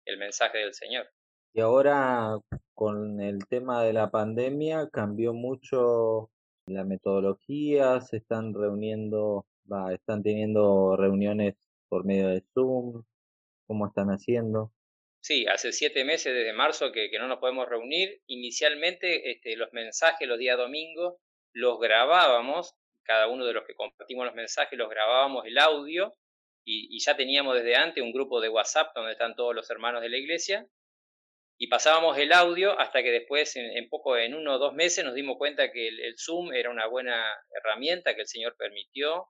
el 0.04 0.18
mensaje 0.18 0.59
del 0.59 0.75
Señor. 0.75 1.09
Y 1.52 1.61
ahora 1.61 2.38
con 2.75 3.21
el 3.21 3.47
tema 3.49 3.83
de 3.83 3.92
la 3.92 4.11
pandemia 4.11 4.88
cambió 4.92 5.33
mucho 5.33 6.30
la 6.66 6.85
metodología, 6.85 8.00
se 8.00 8.18
están 8.18 8.52
reuniendo, 8.52 9.47
están 9.92 10.23
teniendo 10.23 10.97
reuniones 10.97 11.54
por 11.88 12.04
medio 12.04 12.28
de 12.28 12.45
Zoom, 12.52 13.04
¿cómo 13.66 13.87
están 13.87 14.09
haciendo? 14.09 14.73
Sí, 15.21 15.47
hace 15.47 15.73
siete 15.73 16.04
meses, 16.04 16.35
desde 16.35 16.52
marzo, 16.52 16.92
que, 16.92 17.11
no 17.18 17.26
nos 17.26 17.38
podemos 17.38 17.68
reunir. 17.68 18.21
Inicialmente 18.26 19.30
este, 19.30 19.56
los 19.56 19.73
mensajes 19.73 20.28
los 20.28 20.38
días 20.38 20.59
domingos 20.59 21.14
los 21.52 21.80
grabábamos, 21.80 22.75
cada 23.06 23.28
uno 23.28 23.46
de 23.46 23.52
los 23.52 23.64
que 23.64 23.75
compartimos 23.75 24.26
los 24.26 24.34
mensajes 24.34 24.78
los 24.78 24.90
grabábamos 24.90 25.46
el 25.46 25.58
audio 25.58 26.12
y, 26.64 26.98
ya 26.98 27.16
teníamos 27.16 27.54
desde 27.54 27.76
antes 27.76 28.02
un 28.02 28.12
grupo 28.12 28.40
de 28.40 28.48
WhatsApp 28.48 28.92
donde 28.94 29.12
están 29.12 29.36
todos 29.36 29.54
los 29.54 29.70
hermanos 29.70 30.02
de 30.02 30.08
la 30.08 30.16
iglesia, 30.16 30.66
y 31.58 31.68
pasábamos 31.68 32.18
el 32.18 32.32
audio 32.32 32.78
hasta 32.78 33.02
que 33.02 33.10
después, 33.10 33.56
en, 33.56 33.88
poco, 33.88 34.18
en 34.18 34.34
uno 34.34 34.56
o 34.56 34.58
dos 34.58 34.75
meses, 34.75 35.04
nos 35.04 35.14
dimos 35.14 35.36
cuenta 35.38 35.72
que 35.72 35.88
el, 35.88 36.14
Zoom 36.18 36.52
era 36.52 36.70
una 36.70 36.86
buena 36.86 37.25
herramienta 37.50 38.14
que 38.14 38.22
el 38.22 38.26
Señor 38.26 38.56
permitió. 38.58 39.28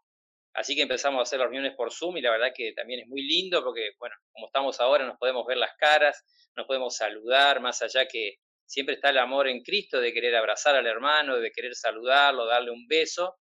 Así 0.53 0.75
que 0.75 0.83
empezamos 0.83 1.21
a 1.21 1.23
hacer 1.23 1.39
las 1.39 1.49
reuniones 1.49 1.77
por 1.77 1.93
Zoom 1.93 2.17
y 2.17 2.23
la 2.23 2.33
verdad 2.33 2.53
que 2.55 2.73
también 2.73 3.01
es 3.01 3.07
muy 3.07 3.23
lindo 3.23 3.63
porque, 3.63 3.91
bueno, 4.01 4.17
como 4.33 4.47
estamos 4.47 4.81
ahora, 4.81 5.07
nos 5.07 5.19
podemos 5.19 5.47
ver 5.47 5.59
las 5.59 5.77
caras, 5.77 6.25
nos 6.57 6.67
podemos 6.67 6.97
saludar, 6.97 7.61
más 7.61 7.83
allá 7.83 8.09
que 8.09 8.39
siempre 8.65 8.97
está 8.97 9.11
el 9.11 9.19
amor 9.19 9.47
en 9.47 9.63
Cristo 9.63 10.01
de 10.01 10.13
querer 10.13 10.35
abrazar 10.35 10.75
al 10.75 10.87
hermano, 10.87 11.37
de 11.37 11.53
querer 11.53 11.75
saludarlo, 11.77 12.47
darle 12.47 12.73
un 12.73 12.89
beso. 12.89 13.37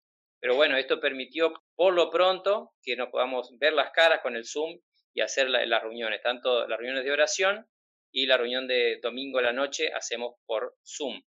Pero 0.41 0.57
bueno, 0.57 0.77
esto 0.77 1.01
permitió 1.01 1.53
por 1.77 1.93
lo 1.93 2.11
pronto 2.11 2.73
que 2.83 2.97
nos 2.97 3.11
podamos 3.11 3.51
ver 3.59 3.75
las 3.75 3.91
caras 3.91 4.21
con 4.23 4.37
el 4.37 4.47
Zoom 4.47 4.81
y 5.13 5.21
hacer 5.21 5.51
las 5.51 5.83
reuniones, 5.83 6.23
tanto 6.23 6.67
las 6.67 6.79
reuniones 6.79 7.05
de 7.05 7.13
oración 7.13 7.67
y 8.13 8.27
la 8.27 8.37
reunión 8.37 8.67
de 8.67 8.99
domingo 9.03 9.39
a 9.39 9.43
la 9.43 9.53
noche 9.53 9.93
hacemos 9.93 10.37
por 10.47 10.75
Zoom. 10.85 11.21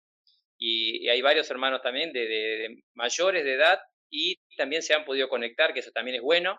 Y, 0.58 1.08
hay 1.08 1.20
varios 1.20 1.50
hermanos 1.50 1.82
también 1.82 2.12
de, 2.12 2.82
mayores 2.94 3.44
de 3.44 3.54
edad 3.54 3.80
y 4.08 4.36
también 4.56 4.82
se 4.82 4.94
han 4.94 5.04
podido 5.04 5.28
conectar, 5.28 5.74
que 5.74 5.80
eso 5.80 5.90
también 5.92 6.16
es 6.16 6.22
bueno. 6.22 6.58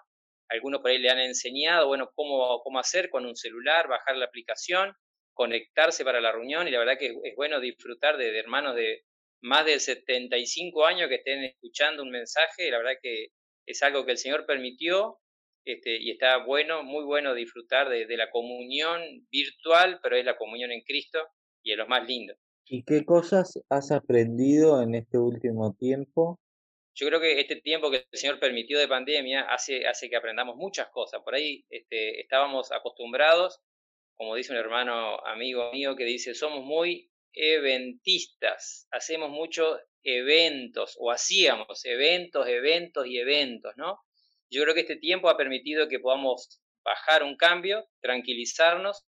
Algunos 0.49 0.81
por 0.81 0.91
ahí 0.91 0.97
le 0.97 1.09
han 1.09 1.19
enseñado, 1.19 1.87
bueno, 1.87 2.11
cómo, 2.13 2.61
cómo 2.61 2.79
hacer 2.79 3.09
con 3.09 3.25
un 3.25 3.35
celular, 3.35 3.87
bajar 3.87 4.17
la 4.17 4.25
aplicación, 4.25 4.93
conectarse 5.33 6.03
para 6.03 6.21
la 6.21 6.31
reunión 6.31 6.67
y 6.67 6.71
la 6.71 6.79
verdad 6.79 6.97
que 6.99 7.07
es, 7.23 7.35
bueno 7.35 7.59
disfrutar 7.59 8.17
de 8.17 8.37
hermanos 8.37 8.75
de, 8.75 9.03
más 9.43 9.65
de 9.65 9.79
75 9.79 10.85
años 10.85 11.09
que 11.09 11.15
estén 11.15 11.43
escuchando 11.43 12.01
un 12.01 12.11
mensaje, 12.11 12.71
la 12.71 12.77
verdad 12.77 12.93
que 13.01 13.27
es 13.65 13.83
algo 13.83 14.05
que 14.05 14.13
el 14.13 14.17
Señor 14.17 14.45
permitió 14.45 15.19
este, 15.65 16.01
y 16.01 16.11
está 16.11 16.37
bueno, 16.45 16.83
muy 16.83 17.03
bueno 17.03 17.33
disfrutar 17.33 17.89
de, 17.89 18.05
la 18.17 18.29
comunión 18.31 19.01
virtual, 19.29 19.99
pero 20.01 20.15
es 20.15 20.25
la 20.25 20.37
comunión 20.37 20.71
en 20.71 20.81
Cristo 20.81 21.19
y 21.61 21.71
es 21.73 21.77
lo 21.77 21.87
más 21.87 22.07
lindo. 22.07 22.33
¿Y 22.65 22.83
qué 22.83 23.05
cosas 23.05 23.59
has 23.69 23.91
aprendido 23.91 24.81
en 24.81 24.95
este 24.95 25.17
último 25.17 25.75
tiempo? 25.75 26.39
Yo 26.95 27.07
creo 27.07 27.19
que 27.19 27.39
este 27.39 27.57
tiempo 27.57 27.91
que 27.91 27.97
el 27.97 28.19
Señor 28.19 28.39
permitió 28.39 28.79
de 28.79 28.87
pandemia 28.87 29.41
hace, 29.41 29.85
hace 29.87 30.09
que 30.09 30.15
aprendamos 30.15 30.55
muchas 30.55 30.87
cosas. 30.89 31.21
Por 31.23 31.35
ahí 31.35 31.65
este, 31.69 32.21
estábamos 32.21 32.71
acostumbrados, 32.71 33.59
como 34.15 34.35
dice 34.35 34.53
un 34.53 34.59
hermano 34.59 35.19
amigo 35.25 35.71
mío, 35.73 35.95
que 35.95 36.05
dice, 36.05 36.33
somos 36.33 36.63
muy 36.63 37.12
eventistas, 37.33 38.87
hacemos 38.91 39.29
muchos 39.29 39.79
eventos 40.03 40.95
o 40.99 41.11
hacíamos 41.11 41.83
eventos, 41.85 42.47
eventos 42.47 43.07
y 43.07 43.17
eventos, 43.17 43.73
¿no? 43.77 43.99
Yo 44.49 44.63
creo 44.63 44.75
que 44.75 44.81
este 44.81 44.97
tiempo 44.97 45.29
ha 45.29 45.37
permitido 45.37 45.87
que 45.87 45.99
podamos 45.99 46.61
bajar 46.83 47.23
un 47.23 47.35
cambio, 47.35 47.87
tranquilizarnos, 48.01 49.05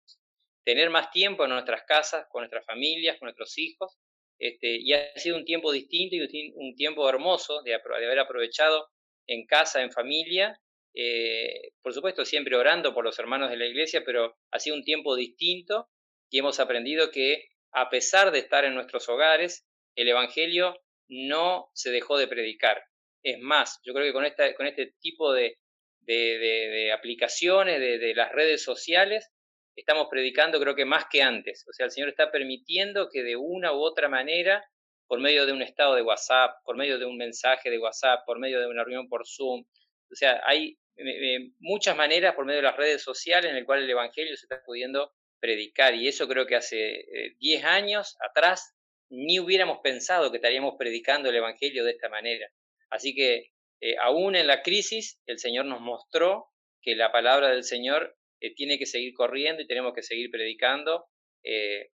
tener 0.64 0.90
más 0.90 1.10
tiempo 1.10 1.44
en 1.44 1.50
nuestras 1.50 1.82
casas, 1.84 2.26
con 2.30 2.40
nuestras 2.40 2.64
familias, 2.64 3.18
con 3.18 3.26
nuestros 3.26 3.58
hijos, 3.58 3.98
este, 4.38 4.78
y 4.80 4.92
ha 4.92 5.16
sido 5.16 5.36
un 5.36 5.44
tiempo 5.44 5.70
distinto 5.70 6.16
y 6.16 6.52
un 6.56 6.74
tiempo 6.74 7.08
hermoso 7.08 7.62
de, 7.62 7.74
haber 7.74 8.18
aprovechado 8.18 8.88
en 9.26 9.46
casa, 9.46 9.82
en 9.82 9.92
familia, 9.92 10.60
eh, 10.94 11.72
por 11.82 11.92
supuesto 11.92 12.24
siempre 12.24 12.56
orando 12.56 12.94
por 12.94 13.04
los 13.04 13.18
hermanos 13.18 13.50
de 13.50 13.56
la 13.56 13.66
iglesia, 13.66 14.02
pero 14.04 14.36
ha 14.50 14.58
sido 14.58 14.76
un 14.76 14.84
tiempo 14.84 15.16
distinto 15.16 15.88
y 16.30 16.38
hemos 16.38 16.60
aprendido 16.60 17.10
que 17.10 17.48
a 17.74 17.90
pesar 17.90 18.30
de 18.30 18.38
estar 18.38 18.64
en 18.64 18.74
nuestros 18.74 19.08
hogares, 19.08 19.66
el 19.96 20.08
Evangelio 20.08 20.80
no 21.08 21.70
se 21.74 21.90
dejó 21.90 22.16
de 22.16 22.28
predicar. 22.28 22.82
Es 23.22 23.38
más, 23.38 23.80
yo 23.84 23.92
creo 23.92 24.06
que 24.06 24.12
con, 24.12 24.24
este 24.24 24.94
tipo 25.00 25.32
de, 25.32 25.58
de, 26.00 26.92
aplicaciones, 26.92 27.80
de, 27.80 28.14
las 28.14 28.30
redes 28.32 28.62
sociales, 28.62 29.30
estamos 29.76 30.06
predicando 30.08 30.60
creo 30.60 30.74
que 30.74 30.84
más 30.84 31.06
que 31.10 31.22
antes. 31.22 31.64
O 31.68 31.72
sea, 31.72 31.86
el 31.86 31.92
Señor 31.92 32.10
está 32.10 32.30
permitiendo 32.30 33.08
que 33.10 33.22
de 33.22 33.36
una 33.36 33.72
u 33.72 33.80
otra 33.80 34.08
manera, 34.08 34.64
por 35.06 35.20
medio 35.20 35.44
de 35.44 35.52
un 35.52 35.62
estado 35.62 35.94
de 35.94 36.02
WhatsApp, 36.02 36.56
por 36.64 36.76
medio 36.76 36.98
de 36.98 37.06
un 37.06 37.16
mensaje 37.16 37.70
de 37.70 37.78
WhatsApp, 37.78 38.24
por 38.24 38.38
medio 38.38 38.60
de 38.60 38.66
una 38.66 38.84
reunión 38.84 39.08
por 39.08 39.26
Zoom, 39.26 39.64
o 40.10 40.14
sea, 40.14 40.40
hay 40.44 40.78
eh, 40.96 41.36
eh, 41.36 41.50
muchas 41.58 41.96
maneras 41.96 42.34
por 42.34 42.44
medio 42.44 42.58
de 42.58 42.68
las 42.68 42.76
redes 42.76 43.02
sociales 43.02 43.50
en 43.50 43.56
el 43.56 43.64
cual 43.64 43.82
el 43.82 43.90
Evangelio 43.90 44.36
se 44.36 44.44
está 44.44 44.62
pudiendo 44.64 45.12
predicar. 45.44 45.94
Y 45.94 46.08
eso 46.08 46.26
creo 46.26 46.46
que 46.46 46.56
hace 46.56 47.04
10 47.38 47.62
eh, 47.62 47.66
años 47.66 48.16
atrás 48.20 48.74
ni 49.10 49.38
hubiéramos 49.38 49.80
pensado 49.82 50.30
que 50.30 50.38
estaríamos 50.38 50.76
predicando 50.78 51.28
el 51.28 51.36
Evangelio 51.36 51.84
de 51.84 51.90
esta 51.90 52.08
manera. 52.08 52.50
Así 52.88 53.14
que 53.14 53.50
eh, 53.82 53.96
aún 54.00 54.36
en 54.36 54.46
la 54.46 54.62
crisis, 54.62 55.20
el 55.26 55.38
Señor 55.38 55.66
nos 55.66 55.82
mostró 55.82 56.46
que 56.80 56.96
la 56.96 57.12
palabra 57.12 57.50
del 57.50 57.62
Señor 57.62 58.16
eh, 58.40 58.54
tiene 58.54 58.78
que 58.78 58.86
seguir 58.86 59.12
corriendo 59.12 59.60
y 59.60 59.66
tenemos 59.66 59.92
que 59.92 60.02
seguir 60.02 60.30
predicando 60.30 61.08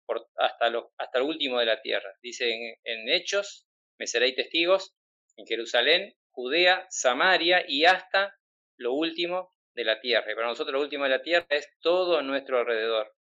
por, 0.07 0.27
hasta, 0.37 0.69
lo, 0.71 0.91
el 1.13 1.21
último 1.21 1.59
de 1.59 1.67
la 1.67 1.79
tierra. 1.83 2.11
Dice 2.23 2.51
en, 2.51 2.75
en 2.83 3.09
Hechos, 3.09 3.67
me 3.99 4.07
seréis 4.07 4.33
testigos 4.33 4.95
en 5.37 5.45
Jerusalén, 5.45 6.15
Judea, 6.31 6.87
Samaria 6.89 7.63
y 7.67 7.85
hasta 7.85 8.35
lo 8.77 8.93
último 8.93 9.53
de 9.75 9.83
la 9.83 9.99
tierra. 10.01 10.31
Y 10.31 10.33
para 10.35 10.47
nosotros 10.47 10.73
lo 10.73 10.81
último 10.81 11.03
de 11.03 11.11
la 11.11 11.21
tierra 11.21 11.45
es 11.51 11.69
todo 11.81 12.17
a 12.17 12.23
nuestro 12.23 12.57
alrededor. 12.57 13.15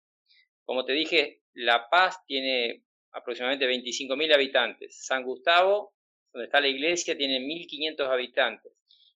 Como 0.65 0.85
te 0.85 0.93
dije, 0.93 1.41
La 1.53 1.89
Paz 1.89 2.23
tiene 2.25 2.83
aproximadamente 3.11 3.67
25.000 3.67 4.33
habitantes. 4.33 5.05
San 5.05 5.23
Gustavo, 5.23 5.93
donde 6.33 6.45
está 6.45 6.61
la 6.61 6.67
iglesia, 6.67 7.17
tiene 7.17 7.39
1.500 7.39 8.07
habitantes. 8.07 8.73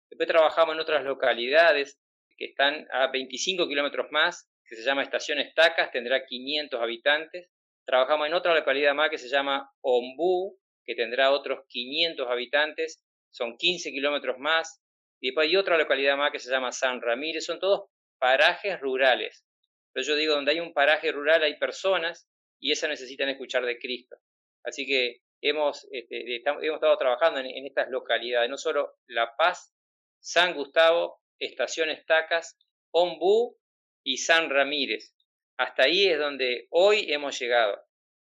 Después 0.10 0.28
trabajamos 0.28 0.76
en 0.76 0.82
otras 0.82 1.04
localidades 1.04 2.00
que 2.38 2.46
están 2.46 2.88
a 2.92 3.08
25 3.08 3.68
kilómetros 3.68 4.08
más, 4.12 4.50
que 4.66 4.76
se 4.76 4.84
llama 4.84 5.04
Estación 5.04 5.40
Estacas, 5.40 5.92
tendrá 5.92 6.26
500 6.26 6.82
habitantes. 6.82 7.50
Trabajamos 7.86 8.28
en 8.28 8.34
otra 8.34 8.56
localidad 8.56 8.94
más 8.94 9.10
que 9.10 9.18
se 9.18 9.30
llama 9.30 9.72
Ombú, 9.82 10.58
que 10.86 10.96
tendrá 10.96 11.32
otros 11.32 11.66
500 11.68 12.28
habitantes, 12.28 13.04
son 13.32 13.58
15 13.58 13.92
kilómetros 13.92 14.38
más. 14.40 14.82
Y 15.20 15.28
después 15.28 15.48
hay 15.48 15.56
otra 15.56 15.78
localidad 15.78 16.18
más 16.18 16.32
que 16.32 16.40
se 16.40 16.50
llama 16.50 16.72
San 16.72 17.02
Ramírez, 17.02 17.46
son 17.46 17.60
todos 17.60 17.90
parajes 18.20 18.80
rurales. 18.80 19.46
Pero 19.94 20.06
yo 20.06 20.16
digo, 20.16 20.34
donde 20.36 20.52
hay 20.52 20.60
un 20.60 20.74
paraje 20.74 21.12
rural 21.12 21.44
hay 21.44 21.58
personas 21.58 22.28
y 22.60 22.72
esas 22.72 22.90
necesitan 22.90 23.30
escuchar 23.30 23.66
de 23.66 23.78
Cristo. 23.78 24.18
Así 24.64 24.86
que 24.88 25.22
hemos, 25.42 25.88
este, 25.92 26.42
hemos 26.46 26.64
estado 26.64 26.98
trabajando 26.98 27.40
en, 27.40 27.66
estas 27.66 27.90
localidades, 27.90 28.50
no 28.50 28.58
solo 28.58 28.98
La 29.08 29.36
Paz, 29.36 29.74
San 30.20 30.54
Gustavo, 30.54 31.22
Estación 31.40 31.90
Estacas, 31.90 32.58
Ombú 32.92 33.58
y 34.04 34.18
San 34.18 34.50
Ramírez. 34.50 35.14
Hasta 35.58 35.84
ahí 35.84 36.08
es 36.08 36.18
donde 36.18 36.68
hoy 36.70 37.12
hemos 37.12 37.38
llegado. 37.40 37.84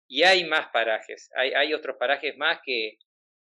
Y 0.07 0.21
hay 0.23 0.43
más 0.43 0.67
parajes, 0.69 1.31
hay, 1.35 1.73
otros 1.73 1.95
parajes 1.97 2.37
más 2.37 2.59
que 2.63 2.99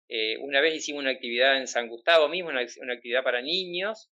eh, 0.09 0.39
una 0.39 0.63
vez 0.63 0.75
hicimos 0.75 1.03
una 1.03 1.11
actividad 1.11 1.59
en 1.59 1.67
San 1.67 1.89
Gustavo 1.89 2.29
mismo, 2.29 2.49
una 2.49 2.95
actividad 2.95 3.23
para 3.23 3.43
niños, 3.43 4.11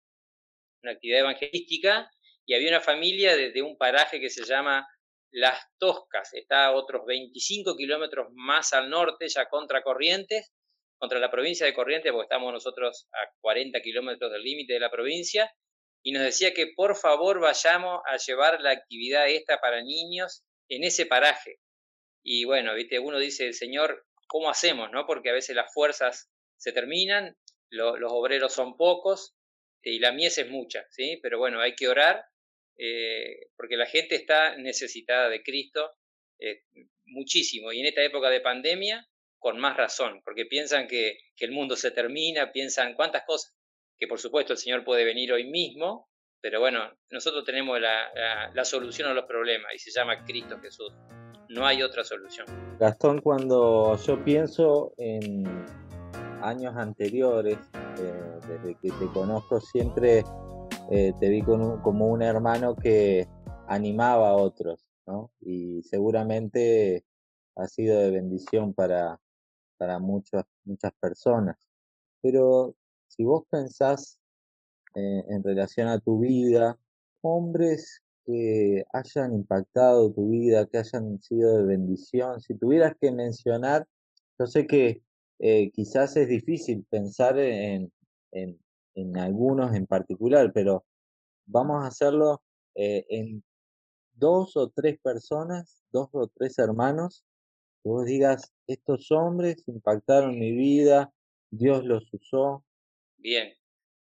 una 0.82 0.92
actividad 0.92 1.20
evangelística, 1.20 2.10
y 2.50 2.54
había 2.54 2.70
una 2.70 2.80
familia 2.80 3.36
desde 3.36 3.62
un 3.62 3.78
paraje 3.78 4.18
que 4.18 4.28
se 4.28 4.44
llama 4.44 4.84
Las 5.30 5.68
Toscas, 5.78 6.34
está 6.34 6.66
a 6.66 6.72
otros 6.72 7.06
25 7.06 7.76
kilómetros 7.76 8.26
más 8.32 8.72
al 8.72 8.90
norte, 8.90 9.28
ya 9.28 9.48
contra 9.48 9.84
Corrientes, 9.84 10.52
contra 10.98 11.20
la 11.20 11.30
provincia 11.30 11.64
de 11.64 11.72
Corrientes, 11.72 12.10
porque 12.10 12.24
estamos 12.24 12.52
nosotros 12.52 13.06
a 13.12 13.30
40 13.40 13.80
kilómetros 13.82 14.32
del 14.32 14.42
límite 14.42 14.72
de 14.72 14.80
la 14.80 14.90
provincia, 14.90 15.54
y 16.02 16.10
nos 16.10 16.24
decía 16.24 16.52
que 16.52 16.72
por 16.74 16.96
favor 16.96 17.38
vayamos 17.38 18.00
a 18.04 18.16
llevar 18.16 18.60
la 18.60 18.72
actividad 18.72 19.28
esta 19.28 19.60
para 19.60 19.84
niños 19.84 20.42
en 20.68 20.82
ese 20.82 21.06
paraje. 21.06 21.60
Y 22.24 22.46
bueno, 22.46 22.74
viste, 22.74 22.98
uno 22.98 23.20
dice, 23.20 23.52
Señor, 23.52 24.04
¿cómo 24.26 24.50
hacemos? 24.50 24.90
no 24.90 25.06
Porque 25.06 25.30
a 25.30 25.34
veces 25.34 25.54
las 25.54 25.72
fuerzas 25.72 26.28
se 26.56 26.72
terminan, 26.72 27.36
los 27.70 28.10
obreros 28.10 28.52
son 28.52 28.76
pocos 28.76 29.36
y 29.84 30.00
la 30.00 30.10
mies 30.10 30.38
es 30.38 30.50
mucha, 30.50 30.84
¿sí? 30.90 31.20
Pero 31.22 31.38
bueno, 31.38 31.60
hay 31.60 31.76
que 31.76 31.86
orar 31.86 32.24
eh, 32.76 33.48
porque 33.56 33.76
la 33.76 33.86
gente 33.86 34.14
está 34.14 34.56
necesitada 34.56 35.28
de 35.28 35.42
Cristo 35.42 35.92
eh, 36.38 36.62
muchísimo 37.06 37.72
y 37.72 37.80
en 37.80 37.86
esta 37.86 38.02
época 38.02 38.30
de 38.30 38.40
pandemia 38.40 39.06
con 39.38 39.58
más 39.58 39.76
razón, 39.76 40.20
porque 40.24 40.44
piensan 40.44 40.86
que, 40.86 41.18
el 41.38 41.52
mundo 41.52 41.74
se 41.74 41.90
termina, 41.90 42.52
piensan 42.52 42.92
cuántas 42.94 43.24
cosas, 43.24 43.56
que 43.98 44.06
por 44.06 44.18
supuesto 44.18 44.52
el 44.52 44.58
Señor 44.58 44.84
puede 44.84 45.04
venir 45.04 45.32
hoy 45.32 45.50
mismo, 45.50 46.10
pero 46.42 46.60
bueno, 46.60 46.92
nosotros 47.10 47.44
tenemos 47.44 47.80
la, 47.80 48.50
la, 48.52 48.64
solución 48.66 49.08
a 49.08 49.14
los 49.14 49.24
problemas 49.24 49.74
y 49.74 49.78
se 49.78 49.90
llama 49.90 50.22
Cristo 50.26 50.58
Jesús. 50.60 50.92
No 51.48 51.66
hay 51.66 51.82
otra 51.82 52.04
solución. 52.04 52.46
Gastón, 52.78 53.22
cuando 53.22 53.98
yo 54.06 54.22
pienso 54.22 54.92
en 54.98 55.46
años 56.42 56.76
anteriores, 56.76 57.58
eh, 57.98 58.38
desde 58.48 58.74
que 58.80 58.88
te 58.88 59.06
conozco, 59.12 59.60
siempre 59.60 60.22
eh, 60.90 61.12
te 61.20 61.28
vi 61.28 61.42
como 61.42 62.06
un 62.06 62.22
hermano 62.22 62.76
que 62.76 63.28
animaba 63.68 64.30
a 64.30 64.36
otros, 64.36 64.86
¿no? 65.06 65.30
Y 65.40 65.82
seguramente 65.82 67.04
ha 67.56 67.66
sido 67.68 67.98
de 67.98 68.10
bendición 68.10 68.74
para, 68.74 69.20
para 69.78 69.98
muchas, 69.98 70.44
muchas 70.64 70.92
personas. 71.00 71.56
Pero 72.22 72.74
si 73.08 73.24
vos 73.24 73.44
pensás 73.50 74.18
eh, 74.94 75.24
en 75.28 75.42
relación 75.42 75.88
a 75.88 76.00
tu 76.00 76.20
vida, 76.20 76.78
hombres 77.22 78.02
que 78.26 78.84
hayan 78.92 79.34
impactado 79.34 80.12
tu 80.12 80.30
vida, 80.30 80.66
que 80.66 80.78
hayan 80.78 81.20
sido 81.20 81.58
de 81.58 81.64
bendición. 81.64 82.40
Si 82.40 82.54
tuvieras 82.54 82.94
que 83.00 83.12
mencionar, 83.12 83.86
yo 84.38 84.46
sé 84.46 84.66
que 84.66 85.02
eh, 85.38 85.70
quizás 85.70 86.16
es 86.16 86.28
difícil 86.28 86.84
pensar 86.90 87.38
en, 87.38 87.92
en, 88.32 88.58
en, 88.94 89.16
algunos 89.18 89.74
en 89.74 89.86
particular, 89.86 90.52
pero 90.52 90.84
vamos 91.46 91.84
a 91.84 91.88
hacerlo 91.88 92.42
eh, 92.74 93.04
en 93.08 93.42
dos 94.12 94.56
o 94.56 94.70
tres 94.70 94.98
personas, 95.00 95.82
dos 95.90 96.08
o 96.12 96.28
tres 96.28 96.58
hermanos, 96.58 97.24
que 97.82 97.88
vos 97.88 98.04
digas, 98.04 98.52
estos 98.66 99.10
hombres 99.10 99.64
impactaron 99.66 100.38
mi 100.38 100.52
vida, 100.52 101.12
Dios 101.50 101.84
los 101.84 102.12
usó. 102.12 102.64
Bien, 103.16 103.52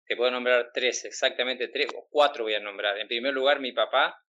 te 0.06 0.16
puedo 0.16 0.30
nombrar 0.30 0.70
tres, 0.72 1.04
exactamente 1.04 1.68
tres 1.68 1.88
o 1.96 2.06
cuatro 2.10 2.44
voy 2.44 2.54
a 2.54 2.60
nombrar. 2.60 2.98
En 2.98 3.08
primer 3.08 3.32
lugar, 3.32 3.60
mi 3.60 3.72
papá, 3.72 4.22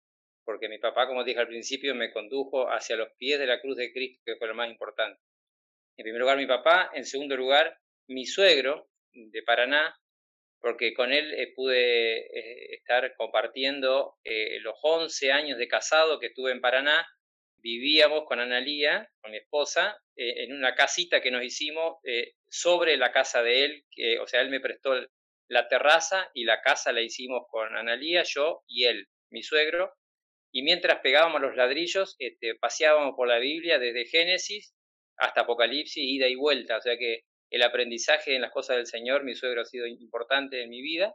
porque 0.44 0.68
mi 0.68 0.78
papá, 0.78 1.06
como 1.06 1.24
dije 1.24 1.40
al 1.40 1.48
principio, 1.48 1.94
me 1.94 2.12
condujo 2.12 2.70
hacia 2.70 2.96
los 2.96 3.08
pies 3.16 3.38
de 3.38 3.46
la 3.46 3.60
cruz 3.60 3.76
de 3.76 3.92
Cristo, 3.92 4.22
que 4.24 4.36
fue 4.36 4.48
lo 4.48 4.54
más 4.54 4.70
importante. 4.70 5.20
En 5.96 6.04
primer 6.04 6.20
lugar, 6.20 6.36
mi 6.36 6.46
papá. 6.46 6.90
En 6.94 7.04
segundo 7.04 7.36
lugar, 7.36 7.78
mi 8.08 8.26
suegro 8.26 8.88
de 9.12 9.42
Paraná, 9.42 9.94
porque 10.60 10.92
con 10.94 11.12
él 11.12 11.32
eh, 11.34 11.52
pude 11.54 12.18
eh, 12.18 12.74
estar 12.74 13.14
compartiendo 13.16 14.16
eh, 14.24 14.60
los 14.60 14.74
11 14.82 15.32
años 15.32 15.58
de 15.58 15.68
casado 15.68 16.20
que 16.20 16.26
estuve 16.26 16.52
en 16.52 16.60
Paraná. 16.60 17.06
Vivíamos 17.62 18.24
con 18.26 18.40
Analía, 18.40 19.10
con 19.20 19.32
mi 19.32 19.36
esposa, 19.36 19.98
en 20.16 20.54
una 20.54 20.74
casita 20.74 21.20
que 21.20 21.30
nos 21.30 21.44
hicimos 21.44 21.98
sobre 22.48 22.96
la 22.96 23.12
casa 23.12 23.42
de 23.42 23.64
él, 23.64 23.84
que, 23.90 24.18
o 24.18 24.26
sea, 24.26 24.40
él 24.40 24.48
me 24.48 24.60
prestó 24.60 24.94
la 25.46 25.68
terraza 25.68 26.30
y 26.32 26.44
la 26.44 26.62
casa 26.62 26.90
la 26.90 27.02
hicimos 27.02 27.42
con 27.50 27.76
Analía, 27.76 28.22
yo 28.22 28.62
y 28.66 28.84
él, 28.84 29.08
mi 29.28 29.42
suegro, 29.42 29.92
y 30.50 30.62
mientras 30.62 31.00
pegábamos 31.00 31.42
los 31.42 31.54
ladrillos, 31.54 32.16
este, 32.18 32.54
paseábamos 32.54 33.14
por 33.14 33.28
la 33.28 33.38
Biblia 33.38 33.78
desde 33.78 34.06
Génesis 34.06 34.74
hasta 35.18 35.42
Apocalipsis, 35.42 36.02
ida 36.02 36.28
y 36.28 36.36
vuelta, 36.36 36.78
o 36.78 36.80
sea 36.80 36.96
que 36.96 37.24
el 37.50 37.62
aprendizaje 37.62 38.34
en 38.34 38.42
las 38.42 38.52
cosas 38.52 38.76
del 38.76 38.86
Señor, 38.86 39.24
mi 39.24 39.34
suegro 39.34 39.62
ha 39.62 39.64
sido 39.64 39.86
importante 39.86 40.62
en 40.62 40.70
mi 40.70 40.80
vida. 40.82 41.14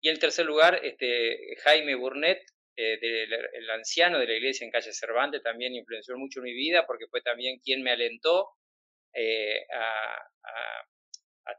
Y 0.00 0.08
en 0.08 0.18
tercer 0.18 0.46
lugar, 0.46 0.80
este, 0.82 1.56
Jaime 1.62 1.94
Burnett, 1.94 2.40
eh, 2.76 2.98
el 3.00 3.70
anciano 3.70 4.18
de 4.18 4.26
la 4.26 4.34
iglesia 4.34 4.64
en 4.64 4.70
calle 4.70 4.92
Cervantes, 4.92 5.42
también 5.42 5.74
influenció 5.74 6.16
mucho 6.16 6.40
en 6.40 6.44
mi 6.44 6.54
vida 6.54 6.86
porque 6.86 7.08
fue 7.08 7.20
también 7.20 7.58
quien 7.58 7.82
me 7.82 7.90
alentó 7.90 8.50
eh, 9.14 9.66
a, 9.72 10.24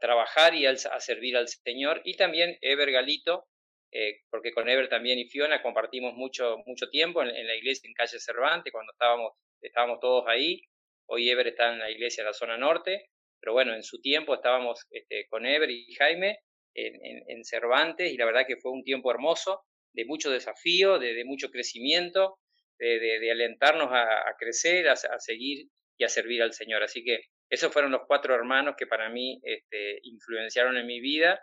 trabajar 0.00 0.54
y 0.54 0.64
a 0.64 0.76
servir 0.76 1.36
al 1.36 1.46
Señor. 1.46 2.00
Y 2.04 2.16
también 2.16 2.56
Ever 2.62 2.90
Galito, 2.90 3.48
eh, 3.92 4.20
porque 4.30 4.52
con 4.52 4.68
Ever 4.68 4.88
también 4.88 5.18
y 5.18 5.28
Fiona 5.28 5.62
compartimos 5.62 6.14
mucho, 6.14 6.56
mucho 6.64 6.88
tiempo 6.88 7.22
en, 7.22 7.46
la 7.46 7.54
iglesia 7.54 7.86
en 7.86 7.92
calle 7.92 8.18
Cervantes, 8.18 8.72
cuando 8.72 8.92
estábamos, 8.92 9.32
estábamos 9.60 10.00
todos 10.00 10.24
ahí. 10.26 10.62
Hoy 11.06 11.28
Ever 11.28 11.48
está 11.48 11.72
en 11.72 11.80
la 11.80 11.90
iglesia 11.90 12.24
de 12.24 12.30
la 12.30 12.34
zona 12.34 12.56
norte, 12.56 13.09
pero 13.40 13.52
bueno, 13.52 13.74
en 13.74 13.82
su 13.82 14.00
tiempo 14.00 14.34
estábamos 14.34 14.86
este, 14.90 15.26
con 15.28 15.46
Ever 15.46 15.70
y 15.70 15.94
Jaime 15.94 16.38
en, 16.74 17.44
Cervantes 17.44 18.12
y 18.12 18.16
la 18.16 18.26
verdad 18.26 18.46
que 18.46 18.56
fue 18.56 18.70
un 18.70 18.84
tiempo 18.84 19.10
hermoso, 19.10 19.62
de 19.92 20.04
mucho 20.04 20.30
desafío, 20.30 20.98
de, 20.98 21.24
mucho 21.24 21.50
crecimiento, 21.50 22.38
de, 22.78 23.30
alentarnos 23.30 23.88
a, 23.90 24.34
crecer, 24.38 24.88
a, 24.88 24.96
seguir 24.96 25.66
y 25.98 26.04
a 26.04 26.08
servir 26.08 26.42
al 26.42 26.52
Señor. 26.52 26.82
Así 26.82 27.02
que 27.02 27.20
esos 27.50 27.72
fueron 27.72 27.90
los 27.90 28.02
cuatro 28.06 28.34
hermanos 28.34 28.76
que 28.78 28.86
para 28.86 29.08
mí 29.08 29.40
este, 29.42 29.98
influenciaron 30.02 30.76
en 30.76 30.86
mi 30.86 31.00
vida 31.00 31.40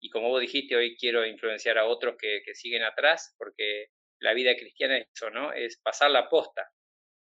y 0.00 0.10
como 0.10 0.28
vos 0.28 0.40
dijiste, 0.40 0.76
hoy 0.76 0.96
quiero 0.96 1.26
influenciar 1.26 1.78
a 1.78 1.86
otros 1.86 2.16
que, 2.18 2.42
siguen 2.54 2.82
atrás, 2.82 3.34
porque 3.38 3.86
la 4.20 4.34
vida 4.34 4.54
cristiana 4.54 4.98
es 4.98 5.06
eso, 5.14 5.30
¿no? 5.30 5.52
Es 5.52 5.80
pasar 5.82 6.10
la 6.10 6.28
posta, 6.28 6.70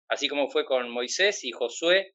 Así 0.08 0.28
como 0.28 0.50
fue 0.50 0.66
con 0.66 0.90
Moisés 0.90 1.44
y 1.44 1.52
Josué, 1.52 2.14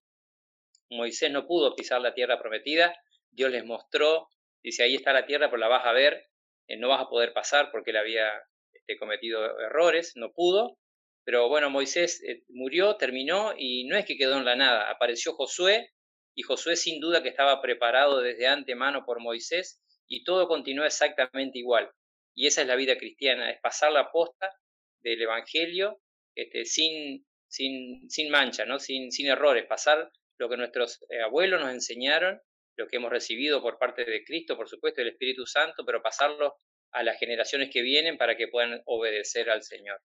Moisés 0.91 1.31
no 1.31 1.47
pudo 1.47 1.75
pisar 1.75 2.01
la 2.01 2.15
tierra 2.15 2.39
prometida, 2.39 2.95
Dios 3.31 3.51
les 3.51 3.65
mostró, 3.65 4.29
dice, 4.63 4.83
ahí 4.83 4.97
está 4.97 5.13
la 5.13 5.27
tierra, 5.27 5.49
pero 5.49 5.59
la 5.59 5.69
vas 5.69 5.87
a 5.87 5.93
ver, 5.93 6.27
eh, 6.67 6.77
no 6.77 6.89
vas 6.89 7.01
a 7.01 7.09
poder 7.09 7.33
pasar 7.33 7.71
porque 7.71 7.91
él 7.91 7.97
había 7.97 8.29
este, 8.73 8.99
cometido 8.99 9.59
errores, 9.61 10.13
no 10.17 10.33
pudo, 10.33 10.79
pero 11.25 11.49
bueno, 11.49 11.71
Moisés 11.71 12.23
eh, 12.27 12.43
murió, 12.49 12.97
terminó 12.97 13.55
y 13.57 13.85
no 13.85 13.97
es 13.97 14.05
que 14.05 14.17
quedó 14.17 14.37
en 14.37 14.45
la 14.45 14.57
nada, 14.57 14.91
apareció 14.91 15.33
Josué 15.33 15.91
y 16.35 16.43
Josué 16.43 16.77
sin 16.77 17.01
duda 17.01 17.23
que 17.23 17.29
estaba 17.29 17.61
preparado 17.61 18.21
desde 18.21 18.47
antemano 18.47 19.05
por 19.05 19.21
Moisés 19.21 19.81
y 20.09 20.25
todo 20.25 20.49
continuó 20.49 20.85
exactamente 20.85 21.59
igual. 21.59 21.91
Y 22.35 22.47
esa 22.47 22.63
es 22.63 22.67
la 22.67 22.77
vida 22.77 22.97
cristiana, 22.97 23.51
es 23.51 23.61
pasar 23.61 23.93
la 23.93 24.11
posta 24.11 24.53
del 25.01 25.21
Evangelio 25.23 26.01
este, 26.35 26.65
sin, 26.65 27.27
sin, 27.49 28.09
sin 28.11 28.31
mancha, 28.31 28.65
¿no? 28.65 28.79
sin, 28.79 29.13
sin 29.13 29.27
errores, 29.27 29.67
pasar 29.67 30.11
lo 30.41 30.49
que 30.49 30.57
nuestros 30.57 31.05
eh, 31.11 31.21
abuelos 31.21 31.61
nos 31.61 31.71
enseñaron, 31.71 32.41
lo 32.77 32.89
que 32.89 32.97
hemos 32.97 33.11
recibido 33.11 33.61
por 33.61 33.79
parte 33.79 34.07
de 34.07 34.25
Cristo, 34.25 34.57
por 34.57 34.69
supuesto, 34.69 35.03
del 35.03 35.11
Espíritu 35.11 35.45
Santo, 35.45 35.85
pero 35.85 36.01
pasarlo 36.01 36.55
a 36.93 37.03
las 37.03 37.19
generaciones 37.19 37.69
que 37.71 37.83
vienen 37.83 38.17
para 38.17 38.37
que 38.37 38.49
puedan 38.49 38.81
obedecer 38.87 39.51
al 39.51 39.63
Señor. 39.63 40.01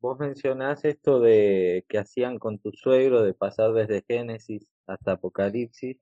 Vos 0.00 0.18
mencionás 0.18 0.84
esto 0.84 1.20
de 1.20 1.84
que 1.88 1.98
hacían 1.98 2.38
con 2.40 2.58
tu 2.58 2.72
suegro, 2.72 3.22
de 3.22 3.32
pasar 3.32 3.72
desde 3.72 4.02
Génesis 4.08 4.66
hasta 4.88 5.12
Apocalipsis, 5.12 5.98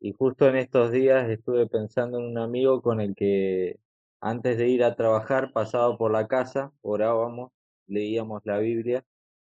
y 0.00 0.12
justo 0.12 0.48
en 0.48 0.56
estos 0.56 0.90
días 0.90 1.28
estuve 1.28 1.66
pensando 1.66 2.18
en 2.18 2.24
un 2.24 2.38
amigo 2.38 2.80
con 2.80 3.02
el 3.02 3.14
que 3.14 3.78
antes 4.20 4.56
de 4.56 4.68
ir 4.68 4.82
a 4.82 4.94
trabajar 4.94 5.52
pasaba 5.52 5.98
por 5.98 6.10
la 6.10 6.26
casa, 6.26 6.72
orábamos, 6.80 7.52
leíamos 7.86 8.40
la 8.44 8.58
Biblia 8.58 9.04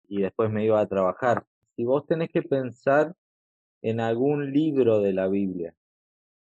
y 0.10 0.24
después 0.24 0.50
me 0.50 0.66
iba 0.66 0.82
a 0.82 0.88
trabajar. 0.88 1.46
Si 1.78 1.86
vos 1.86 2.06
tenés 2.06 2.30
que 2.30 2.42
pensar 2.42 3.16
en 3.82 4.00
algún 4.00 4.52
libro 4.52 5.02
de 5.02 5.14
la 5.14 5.28
Biblia 5.28 5.74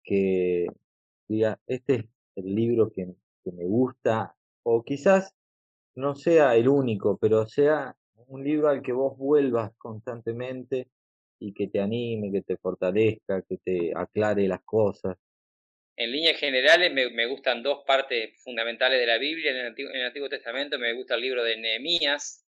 que 0.03 0.67
diga, 1.27 1.59
este 1.67 1.95
es 1.95 2.05
el 2.35 2.55
libro 2.55 2.91
que, 2.91 3.07
me 3.45 3.65
gusta, 3.65 4.35
o 4.63 4.83
quizás 4.83 5.33
no 5.95 6.15
sea 6.15 6.55
el 6.55 6.67
único, 6.67 7.17
pero 7.17 7.47
sea 7.47 7.95
un 8.27 8.43
libro 8.43 8.69
al 8.69 8.81
que 8.81 8.91
vos 8.91 9.17
vuelvas 9.17 9.71
constantemente 9.77 10.87
y 11.39 11.53
que 11.53 11.67
te 11.67 11.79
anime, 11.79 12.31
que 12.31 12.43
te 12.43 12.57
fortalezca, 12.57 13.41
que 13.41 13.57
te 13.57 13.91
aclare 13.95 14.47
las 14.47 14.61
cosas. 14.61 15.17
En 15.95 16.11
líneas 16.11 16.37
generales 16.37 16.93
me, 16.93 17.09
me 17.09 17.25
gustan 17.25 17.63
dos 17.63 17.83
partes 17.85 18.39
fundamentales 18.43 18.99
de 18.99 19.07
la 19.07 19.17
Biblia. 19.17 19.51
En 19.51 19.57
el, 19.57 19.65
Antiguo, 19.67 19.91
en 19.91 19.99
el, 19.99 20.05
Antiguo, 20.05 20.29
Testamento 20.29 20.77
me 20.77 20.93
gusta 20.93 21.15
el 21.15 21.21
libro 21.21 21.43
de 21.43 21.57
Nehemías. 21.57 22.45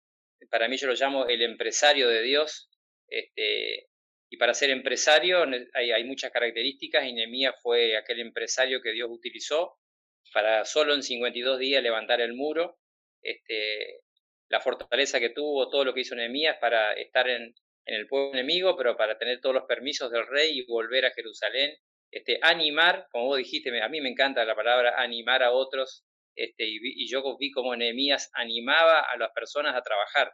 Para 0.50 0.68
mí 0.68 0.76
yo 0.76 0.86
lo 0.86 0.94
llamo 0.94 1.26
el 1.26 1.42
empresario 1.42 2.08
de 2.08 2.22
Dios. 2.22 2.70
Este, 3.08 3.88
y 4.30 4.36
para 4.36 4.54
ser 4.54 4.70
empresario 4.70 5.44
hay, 5.74 6.04
muchas 6.04 6.30
características 6.30 7.06
y 7.06 7.14
Nehemías 7.14 7.54
fue 7.62 7.96
aquel 7.96 8.20
empresario 8.20 8.82
que 8.82 8.92
Dios 8.92 9.08
utilizó 9.10 9.78
para 10.32 10.66
solo 10.66 10.94
en 10.94 11.02
52 11.02 11.58
días 11.58 11.82
levantar 11.82 12.20
el 12.20 12.34
muro. 12.34 12.78
Este, 13.22 14.02
la 14.50 14.60
fortaleza 14.60 15.18
que 15.18 15.30
tuvo, 15.30 15.70
todo 15.70 15.84
lo 15.84 15.94
que 15.94 16.00
hizo 16.00 16.14
Nehemías 16.14 16.58
para 16.60 16.92
estar 16.92 17.28
en, 17.28 17.54
el 17.86 18.06
pueblo 18.06 18.34
enemigo, 18.34 18.76
pero 18.76 18.98
para 18.98 19.16
tener 19.16 19.40
todos 19.40 19.54
los 19.54 19.64
permisos 19.64 20.10
del 20.10 20.26
rey 20.26 20.58
y 20.58 20.66
volver 20.66 21.06
a 21.06 21.10
Jerusalén. 21.12 21.74
Este, 22.10 22.38
animar, 22.42 23.06
como 23.10 23.26
vos 23.28 23.38
dijiste, 23.38 23.70
a 23.80 23.88
mí 23.88 24.02
me 24.02 24.10
encanta 24.10 24.44
la 24.44 24.54
palabra 24.54 25.00
animar 25.00 25.42
a 25.42 25.52
otros, 25.52 26.04
este, 26.34 26.66
y, 26.66 26.78
y 26.82 27.08
yo 27.08 27.22
vi 27.38 27.50
como 27.50 27.74
Nehemías 27.74 28.30
animaba 28.34 29.00
a 29.00 29.16
las 29.16 29.30
personas 29.32 29.74
a 29.74 29.80
trabajar. 29.80 30.30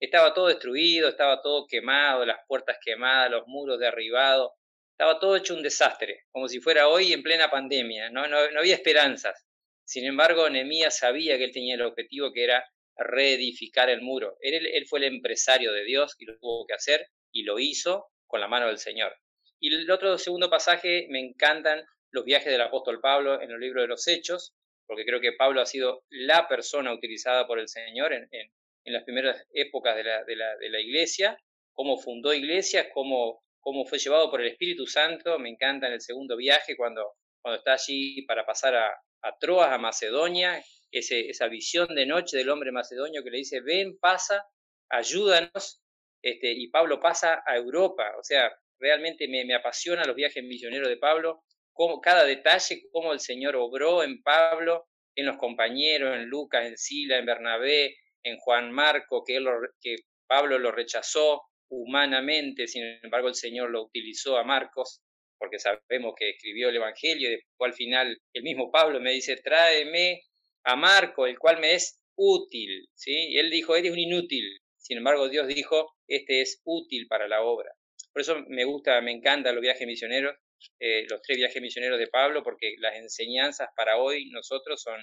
Estaba 0.00 0.32
todo 0.32 0.48
destruido, 0.48 1.08
estaba 1.10 1.42
todo 1.42 1.66
quemado, 1.66 2.24
las 2.24 2.38
puertas 2.48 2.78
quemadas, 2.82 3.30
los 3.30 3.46
muros 3.46 3.78
derribados, 3.78 4.52
estaba 5.00 5.18
todo 5.18 5.34
hecho 5.36 5.54
un 5.54 5.62
desastre, 5.62 6.24
como 6.30 6.46
si 6.46 6.60
fuera 6.60 6.88
hoy 6.88 7.14
en 7.14 7.22
plena 7.22 7.50
pandemia, 7.50 8.10
no, 8.10 8.28
no, 8.28 8.36
había 8.58 8.74
esperanzas. 8.74 9.46
Sin 9.82 10.04
embargo, 10.04 10.50
Nehemías 10.50 10.98
sabía 10.98 11.38
que 11.38 11.44
él 11.44 11.52
tenía 11.52 11.74
el 11.74 11.82
objetivo 11.82 12.32
que 12.32 12.44
era 12.44 12.64
reedificar 12.96 13.88
el 13.88 14.02
muro. 14.02 14.36
Él, 14.40 14.86
fue 14.86 14.98
el 14.98 15.06
empresario 15.06 15.72
de 15.72 15.84
Dios 15.84 16.16
y 16.18 16.26
lo 16.26 16.38
tuvo 16.38 16.66
que 16.66 16.74
hacer 16.74 17.06
y 17.32 17.44
lo 17.44 17.58
hizo 17.58 18.08
con 18.26 18.40
la 18.40 18.48
mano 18.48 18.66
del 18.66 18.76
Señor. 18.76 19.16
Y 19.58 19.74
el 19.74 19.90
otro 19.90 20.18
segundo 20.18 20.50
pasaje, 20.50 21.06
me 21.08 21.20
encantan 21.20 21.82
los 22.10 22.26
viajes 22.26 22.52
del 22.52 22.60
apóstol 22.60 23.00
Pablo 23.00 23.40
en 23.40 23.50
el 23.50 23.58
libro 23.58 23.80
de 23.80 23.88
los 23.88 24.06
Hechos, 24.06 24.54
porque 24.86 25.06
creo 25.06 25.22
que 25.22 25.32
Pablo 25.32 25.62
ha 25.62 25.66
sido 25.66 26.04
la 26.10 26.46
persona 26.46 26.92
utilizada 26.92 27.46
por 27.46 27.58
el 27.58 27.68
Señor 27.68 28.12
en, 28.12 28.28
en, 28.32 28.50
las 28.84 29.04
primeras 29.04 29.46
épocas 29.52 29.96
de 29.96 30.04
la, 30.04 30.24
de 30.24 30.36
la, 30.36 30.56
de 30.56 30.70
la 30.70 30.80
iglesia, 30.80 31.38
cómo 31.72 31.98
fundó 31.98 32.32
iglesias, 32.32 32.88
cómo, 32.92 33.42
cómo 33.60 33.84
fue 33.84 33.98
llevado 33.98 34.30
por 34.30 34.40
el 34.40 34.48
Espíritu 34.48 34.86
Santo. 34.86 35.38
Me 35.38 35.50
encanta 35.50 35.86
en 35.86 35.94
el 35.94 36.00
segundo 36.00 36.36
viaje 36.36 36.76
cuando, 36.76 37.14
cuando 37.42 37.58
está 37.58 37.74
allí 37.74 38.22
para 38.22 38.44
pasar 38.44 38.74
a, 38.74 38.88
a 39.22 39.38
Troas, 39.38 39.72
a 39.72 39.78
Macedonia, 39.78 40.62
esa 40.90 41.46
visión 41.46 41.94
de 41.94 42.06
noche 42.06 42.36
del 42.36 42.50
hombre 42.50 42.72
macedonio 42.72 43.22
que 43.22 43.30
le 43.30 43.38
dice, 43.38 43.60
ven, 43.60 43.98
pasa, 43.98 44.44
ayúdanos, 44.88 45.82
este, 46.22 46.52
y 46.52 46.68
Pablo 46.68 47.00
pasa 47.00 47.42
a 47.46 47.56
Europa, 47.56 48.12
o 48.18 48.24
sea, 48.24 48.52
realmente 48.78 49.28
me, 49.28 49.44
me 49.44 49.54
apasiona 49.54 50.04
los 50.04 50.16
viajes 50.16 50.42
misioneros 50.42 50.88
de 50.88 50.96
Pablo, 50.96 51.44
cómo, 51.72 52.00
cada 52.00 52.24
detalle, 52.24 52.82
cómo 52.90 53.12
el 53.12 53.20
Señor 53.20 53.56
obró 53.56 54.02
en 54.02 54.22
Pablo, 54.22 54.88
en 55.14 55.26
los 55.26 55.36
compañeros, 55.36 56.16
en 56.16 56.26
Lucas, 56.26 56.66
en 56.66 56.76
Sila, 56.76 57.18
en 57.18 57.26
Bernabé, 57.26 57.96
en 58.24 58.36
Juan 58.38 58.72
Marco, 58.72 59.24
que, 59.24 59.38
que 59.80 59.96
Pablo 60.26 60.58
lo 60.58 60.72
rechazó 60.72 61.42
humanamente, 61.70 62.66
sin 62.66 62.84
embargo 63.02 63.28
el 63.28 63.34
Señor 63.34 63.70
lo 63.70 63.84
utilizó 63.84 64.36
a 64.36 64.44
Marcos, 64.44 65.00
porque 65.38 65.58
sabemos 65.58 66.14
que 66.16 66.30
escribió 66.30 66.68
el 66.68 66.76
Evangelio, 66.76 67.28
y 67.28 67.36
después 67.36 67.70
al 67.70 67.74
final 67.74 68.18
el 68.34 68.42
mismo 68.42 68.70
Pablo 68.70 69.00
me 69.00 69.12
dice, 69.12 69.36
tráeme 69.36 70.22
a 70.64 70.76
Marco, 70.76 71.26
el 71.26 71.38
cual 71.38 71.60
me 71.60 71.74
es 71.74 72.00
útil, 72.16 72.88
¿sí? 72.94 73.28
Y 73.30 73.38
él 73.38 73.50
dijo, 73.50 73.74
eres 73.74 73.92
un 73.92 73.98
inútil, 73.98 74.44
sin 74.76 74.98
embargo 74.98 75.28
Dios 75.28 75.46
dijo, 75.46 75.94
este 76.06 76.42
es 76.42 76.60
útil 76.64 77.06
para 77.08 77.28
la 77.28 77.42
obra. 77.42 77.70
Por 78.12 78.22
eso 78.22 78.44
me 78.48 78.64
gusta, 78.64 79.00
me 79.00 79.12
encantan 79.12 79.54
los 79.54 79.62
viajes 79.62 79.86
misioneros, 79.86 80.36
eh, 80.80 81.06
los 81.08 81.22
tres 81.22 81.38
viajes 81.38 81.62
misioneros 81.62 81.98
de 81.98 82.08
Pablo, 82.08 82.42
porque 82.42 82.74
las 82.78 82.96
enseñanzas 82.96 83.68
para 83.76 83.98
hoy 83.98 84.28
nosotros 84.30 84.82
son, 84.82 85.00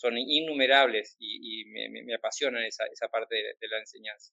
son 0.00 0.16
innumerables 0.16 1.16
y, 1.18 1.64
me, 1.66 2.14
apasionan 2.14 2.64
esa, 2.64 2.86
esa 2.86 3.08
parte 3.08 3.36
de, 3.36 3.68
la 3.68 3.78
enseñanza. 3.78 4.32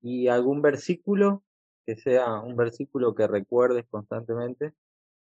¿Y 0.00 0.28
algún 0.28 0.62
versículo 0.62 1.44
que 1.84 1.96
sea 1.96 2.40
un 2.40 2.56
versículo 2.56 3.14
que 3.14 3.26
recuerdes 3.26 3.86
constantemente? 3.90 4.72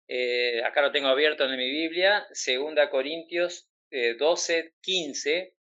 Eh, 0.08 0.64
acá 0.64 0.82
lo 0.82 0.92
tengo 0.92 1.08
abierto 1.08 1.46
en 1.46 1.58
mi 1.58 1.70
Biblia, 1.70 2.26
2 2.30 2.90
Corintios 2.90 3.70
12, 3.92 4.76
15. 4.82 5.56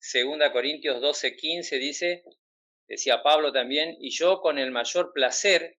2 0.00 0.50
Corintios 0.52 1.00
12, 1.00 1.36
15 1.36 1.78
dice, 1.78 2.24
decía 2.88 3.22
Pablo 3.22 3.52
también, 3.52 3.96
y 4.00 4.10
yo 4.10 4.40
con 4.40 4.58
el 4.58 4.70
mayor 4.70 5.12
placer 5.12 5.78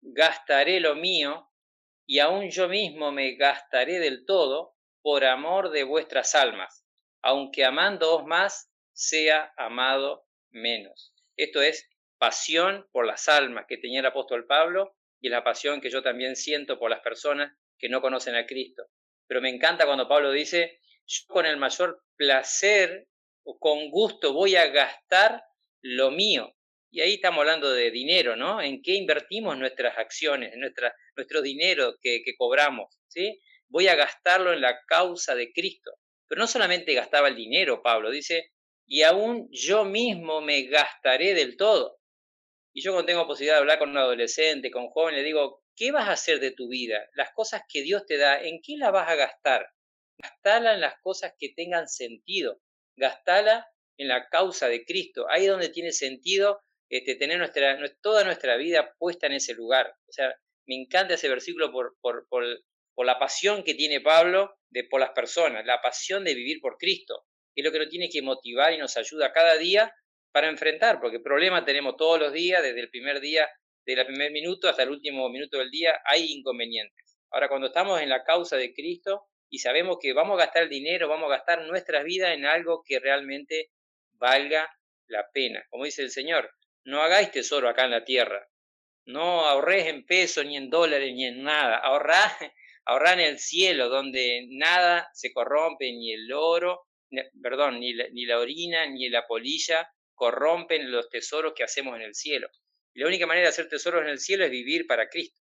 gastaré 0.00 0.78
lo 0.78 0.94
mío, 0.94 1.50
y 2.06 2.20
aun 2.20 2.50
yo 2.50 2.68
mismo 2.68 3.10
me 3.10 3.34
gastaré 3.34 3.98
del 3.98 4.24
todo 4.24 4.76
por 5.02 5.24
amor 5.24 5.70
de 5.70 5.82
vuestras 5.82 6.34
almas, 6.34 6.85
aunque 7.26 7.64
amándoos 7.64 8.24
más, 8.24 8.70
sea 8.92 9.52
amado 9.56 10.28
menos. 10.50 11.12
Esto 11.36 11.60
es 11.60 11.88
pasión 12.18 12.86
por 12.92 13.04
las 13.04 13.28
almas 13.28 13.66
que 13.68 13.78
tenía 13.78 13.98
el 13.98 14.06
apóstol 14.06 14.46
Pablo 14.46 14.96
y 15.20 15.28
la 15.28 15.42
pasión 15.42 15.80
que 15.80 15.90
yo 15.90 16.04
también 16.04 16.36
siento 16.36 16.78
por 16.78 16.88
las 16.88 17.00
personas 17.00 17.52
que 17.78 17.88
no 17.88 18.00
conocen 18.00 18.36
a 18.36 18.46
Cristo. 18.46 18.84
Pero 19.26 19.40
me 19.40 19.50
encanta 19.50 19.86
cuando 19.86 20.06
Pablo 20.06 20.30
dice, 20.30 20.78
yo 21.04 21.26
con 21.26 21.46
el 21.46 21.56
mayor 21.56 22.04
placer 22.14 23.08
o 23.42 23.58
con 23.58 23.90
gusto 23.90 24.32
voy 24.32 24.54
a 24.54 24.68
gastar 24.68 25.42
lo 25.82 26.12
mío. 26.12 26.54
Y 26.92 27.00
ahí 27.00 27.14
estamos 27.14 27.40
hablando 27.40 27.72
de 27.72 27.90
dinero, 27.90 28.36
¿no? 28.36 28.62
¿En 28.62 28.80
qué 28.82 28.94
invertimos 28.94 29.58
nuestras 29.58 29.98
acciones, 29.98 30.52
nuestra, 30.56 30.94
nuestro 31.16 31.42
dinero 31.42 31.96
que, 32.00 32.22
que 32.24 32.36
cobramos? 32.36 33.00
¿sí? 33.08 33.40
Voy 33.66 33.88
a 33.88 33.96
gastarlo 33.96 34.52
en 34.52 34.60
la 34.60 34.78
causa 34.86 35.34
de 35.34 35.52
Cristo. 35.52 35.90
Pero 36.28 36.40
no 36.40 36.46
solamente 36.46 36.94
gastaba 36.94 37.28
el 37.28 37.36
dinero, 37.36 37.82
Pablo, 37.82 38.10
dice, 38.10 38.52
y 38.86 39.02
aún 39.02 39.48
yo 39.50 39.84
mismo 39.84 40.40
me 40.40 40.62
gastaré 40.64 41.34
del 41.34 41.56
todo. 41.56 41.98
Y 42.72 42.82
yo 42.82 42.92
cuando 42.92 43.06
tengo 43.06 43.26
posibilidad 43.26 43.54
de 43.54 43.60
hablar 43.60 43.78
con 43.78 43.90
un 43.90 43.98
adolescente, 43.98 44.70
con 44.70 44.84
un 44.84 44.90
joven, 44.90 45.14
le 45.14 45.22
digo, 45.22 45.62
¿qué 45.74 45.92
vas 45.92 46.08
a 46.08 46.12
hacer 46.12 46.40
de 46.40 46.50
tu 46.50 46.68
vida? 46.68 47.08
Las 47.14 47.32
cosas 47.32 47.62
que 47.68 47.82
Dios 47.82 48.04
te 48.06 48.16
da, 48.16 48.40
¿en 48.40 48.60
qué 48.62 48.76
las 48.76 48.92
vas 48.92 49.08
a 49.08 49.14
gastar? 49.14 49.70
Gastala 50.18 50.74
en 50.74 50.80
las 50.80 51.00
cosas 51.00 51.32
que 51.38 51.50
tengan 51.54 51.88
sentido. 51.88 52.60
Gastala 52.96 53.66
en 53.98 54.08
la 54.08 54.28
causa 54.28 54.68
de 54.68 54.84
Cristo. 54.84 55.26
Ahí 55.30 55.44
es 55.44 55.50
donde 55.50 55.68
tiene 55.68 55.92
sentido 55.92 56.60
este, 56.88 57.14
tener 57.16 57.38
nuestra, 57.38 57.78
toda 58.00 58.24
nuestra 58.24 58.56
vida 58.56 58.94
puesta 58.98 59.26
en 59.26 59.34
ese 59.34 59.54
lugar. 59.54 59.94
O 60.08 60.12
sea, 60.12 60.34
me 60.66 60.76
encanta 60.76 61.14
ese 61.14 61.28
versículo 61.28 61.72
por, 61.72 61.96
por, 62.00 62.26
por, 62.28 62.44
por 62.96 63.06
la 63.06 63.18
pasión 63.18 63.62
que 63.62 63.74
tiene 63.74 64.00
Pablo 64.00 64.56
de, 64.70 64.84
por 64.84 65.00
las 65.00 65.10
personas, 65.10 65.64
la 65.66 65.82
pasión 65.82 66.24
de 66.24 66.34
vivir 66.34 66.60
por 66.60 66.78
Cristo. 66.78 67.26
Es 67.54 67.62
lo 67.62 67.70
que 67.70 67.78
nos 67.78 67.90
tiene 67.90 68.08
que 68.08 68.22
motivar 68.22 68.72
y 68.72 68.78
nos 68.78 68.96
ayuda 68.96 69.32
cada 69.32 69.56
día 69.58 69.94
para 70.32 70.48
enfrentar, 70.48 70.98
porque 70.98 71.20
problemas 71.20 71.66
tenemos 71.66 71.96
todos 71.96 72.18
los 72.18 72.32
días, 72.32 72.62
desde 72.62 72.80
el 72.80 72.90
primer 72.90 73.20
día, 73.20 73.48
desde 73.84 74.00
el 74.00 74.06
primer 74.06 74.32
minuto 74.32 74.68
hasta 74.68 74.82
el 74.82 74.90
último 74.90 75.28
minuto 75.28 75.58
del 75.58 75.70
día, 75.70 76.00
hay 76.06 76.32
inconvenientes. 76.32 77.18
Ahora, 77.30 77.48
cuando 77.48 77.68
estamos 77.68 78.00
en 78.00 78.08
la 78.08 78.24
causa 78.24 78.56
de 78.56 78.72
Cristo 78.72 79.26
y 79.50 79.58
sabemos 79.58 79.98
que 80.00 80.14
vamos 80.14 80.34
a 80.34 80.44
gastar 80.44 80.64
el 80.64 80.68
dinero, 80.70 81.06
vamos 81.06 81.30
a 81.30 81.36
gastar 81.36 81.66
nuestras 81.66 82.02
vidas 82.02 82.34
en 82.34 82.46
algo 82.46 82.82
que 82.82 82.98
realmente 82.98 83.72
valga 84.12 84.68
la 85.06 85.30
pena. 85.32 85.64
Como 85.68 85.84
dice 85.84 86.02
el 86.02 86.10
Señor, 86.10 86.50
no 86.84 87.02
hagáis 87.02 87.30
tesoro 87.30 87.68
acá 87.68 87.84
en 87.84 87.90
la 87.90 88.04
tierra, 88.04 88.48
no 89.04 89.46
ahorréis 89.46 89.86
en 89.86 90.06
pesos, 90.06 90.46
ni 90.46 90.56
en 90.56 90.70
dólares, 90.70 91.12
ni 91.14 91.26
en 91.26 91.42
nada, 91.42 91.76
ahorrá, 91.76 92.36
ahorrá 92.86 93.12
en 93.12 93.20
el 93.20 93.38
cielo, 93.38 93.88
donde 93.88 94.46
nada 94.48 95.08
se 95.12 95.32
corrompe, 95.32 95.92
ni 95.92 96.12
el 96.12 96.32
oro, 96.32 96.86
perdón, 97.42 97.80
ni 97.80 97.92
ni 98.12 98.24
la 98.24 98.38
orina, 98.38 98.86
ni 98.86 99.08
la 99.08 99.26
polilla, 99.26 99.90
corrompen 100.14 100.90
los 100.90 101.08
tesoros 101.08 101.52
que 101.54 101.64
hacemos 101.64 101.96
en 101.96 102.02
el 102.02 102.14
cielo. 102.14 102.48
Y 102.94 103.00
la 103.00 103.08
única 103.08 103.26
manera 103.26 103.44
de 103.44 103.50
hacer 103.50 103.68
tesoros 103.68 104.02
en 104.02 104.08
el 104.08 104.18
cielo 104.18 104.44
es 104.44 104.50
vivir 104.50 104.86
para 104.86 105.08
Cristo. 105.08 105.38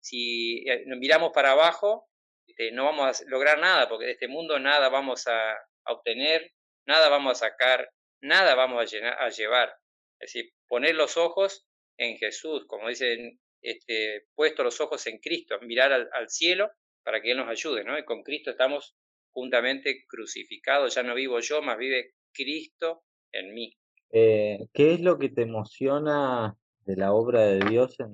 Si 0.00 0.68
eh, 0.68 0.84
miramos 0.86 1.32
para 1.32 1.52
abajo, 1.52 2.10
este, 2.46 2.72
no 2.72 2.84
vamos 2.84 3.20
a 3.20 3.24
lograr 3.26 3.58
nada, 3.58 3.88
porque 3.88 4.06
de 4.06 4.12
este 4.12 4.28
mundo 4.28 4.58
nada 4.58 4.88
vamos 4.88 5.26
a, 5.26 5.56
obtener, 5.86 6.52
nada 6.86 7.08
vamos 7.08 7.32
a 7.32 7.48
sacar, 7.48 7.90
nada 8.20 8.54
vamos 8.54 8.92
a, 8.92 9.28
llevar. 9.30 9.74
Es 10.20 10.32
decir, 10.32 10.52
poner 10.68 10.94
los 10.94 11.16
ojos 11.16 11.66
en 11.96 12.18
Jesús, 12.18 12.66
como 12.66 12.88
dicen, 12.88 13.40
este, 13.62 14.26
puesto 14.34 14.62
los 14.62 14.80
ojos 14.80 15.06
en 15.06 15.18
Cristo, 15.18 15.58
mirar 15.62 15.92
al, 15.92 16.28
cielo 16.28 16.70
para 17.02 17.20
que 17.20 17.32
Él 17.32 17.38
nos 17.38 17.48
ayude, 17.48 17.84
¿no? 17.84 17.98
Y 17.98 18.04
con 18.04 18.22
Cristo 18.22 18.50
estamos 18.50 18.96
juntamente 19.30 20.04
crucificados, 20.08 20.94
ya 20.94 21.02
no 21.02 21.14
vivo 21.14 21.40
yo, 21.40 21.62
más 21.62 21.78
vive 21.78 22.14
Cristo 22.32 23.04
en 23.32 23.54
mí. 23.54 23.76
Eh, 24.12 24.66
¿Qué 24.72 24.94
es 24.94 25.00
lo 25.00 25.18
que 25.18 25.28
te 25.28 25.42
emociona 25.42 26.56
de 26.84 26.96
la 26.96 27.12
obra 27.12 27.42
de 27.42 27.60
Dios 27.68 27.98
en, 28.00 28.10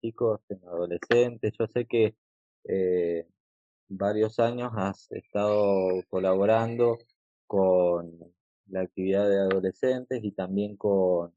chicos, 0.00 0.40
en 0.48 0.60
adolescentes? 0.66 1.52
Yo 1.58 1.66
sé 1.68 1.86
que 1.86 2.14
eh, 2.64 3.26
varios 3.88 4.38
años 4.38 4.72
has 4.74 5.10
estado 5.12 6.02
colaborando 6.08 6.98
con 7.46 8.18
la 8.66 8.82
actividad 8.82 9.28
de 9.28 9.38
adolescentes 9.38 10.22
y 10.22 10.32
también 10.32 10.76
con 10.76 11.32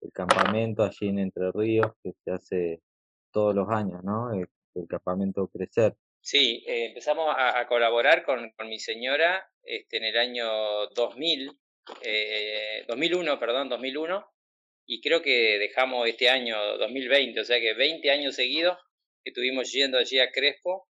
el 0.00 0.12
campamento 0.12 0.82
allí 0.82 1.08
en 1.08 1.18
Entre 1.18 1.50
Ríos 1.52 1.92
que 2.02 2.12
se 2.24 2.30
hace 2.30 2.82
todos 3.30 3.54
los 3.54 3.68
años, 3.70 4.02
¿no? 4.04 4.32
El, 4.32 4.48
campamento 4.88 5.46
Crecer. 5.48 5.96
Sí, 6.26 6.64
eh, 6.66 6.86
empezamos 6.86 7.34
a, 7.36 7.66
colaborar 7.66 8.24
con, 8.24 8.50
mi 8.66 8.78
señora 8.78 9.46
este, 9.62 9.98
en 9.98 10.04
el 10.04 10.16
año 10.16 10.86
2000 10.94 11.50
2001, 12.88 13.32
eh, 13.34 13.36
perdón, 13.38 13.68
2001, 13.68 14.26
y 14.86 15.02
creo 15.02 15.20
que 15.20 15.58
dejamos 15.58 16.08
este 16.08 16.30
año 16.30 16.56
2020, 16.78 17.40
o 17.40 17.44
sea 17.44 17.60
que 17.60 17.74
20 17.74 18.10
años 18.10 18.36
seguidos 18.36 18.78
estuvimos 19.22 19.70
yendo 19.70 19.98
allí 19.98 20.18
a 20.18 20.30
Crespo, 20.30 20.88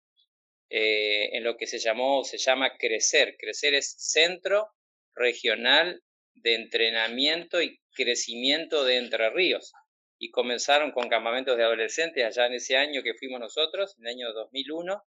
eh, 0.71 1.37
en 1.37 1.43
lo 1.43 1.57
que 1.57 1.67
se 1.67 1.81
llamó, 1.81 2.23
se 2.23 2.39
llama 2.39 2.77
Crecer. 2.79 3.37
Crecer 3.37 3.75
es 3.75 3.97
Centro 3.99 4.69
Regional 5.17 6.01
de 6.35 6.55
Entrenamiento 6.55 7.61
y 7.61 7.81
Crecimiento 7.97 8.85
de 8.85 8.99
Entre 8.99 9.31
Ríos. 9.31 9.73
Y 10.17 10.31
comenzaron 10.31 10.93
con 10.93 11.09
campamentos 11.09 11.57
de 11.57 11.65
adolescentes 11.65 12.25
allá 12.25 12.47
en 12.47 12.55
ese 12.55 12.77
año 12.77 13.03
que 13.03 13.15
fuimos 13.15 13.41
nosotros, 13.41 13.97
en 13.99 14.07
el 14.07 14.15
año 14.15 14.33
2001, 14.33 15.03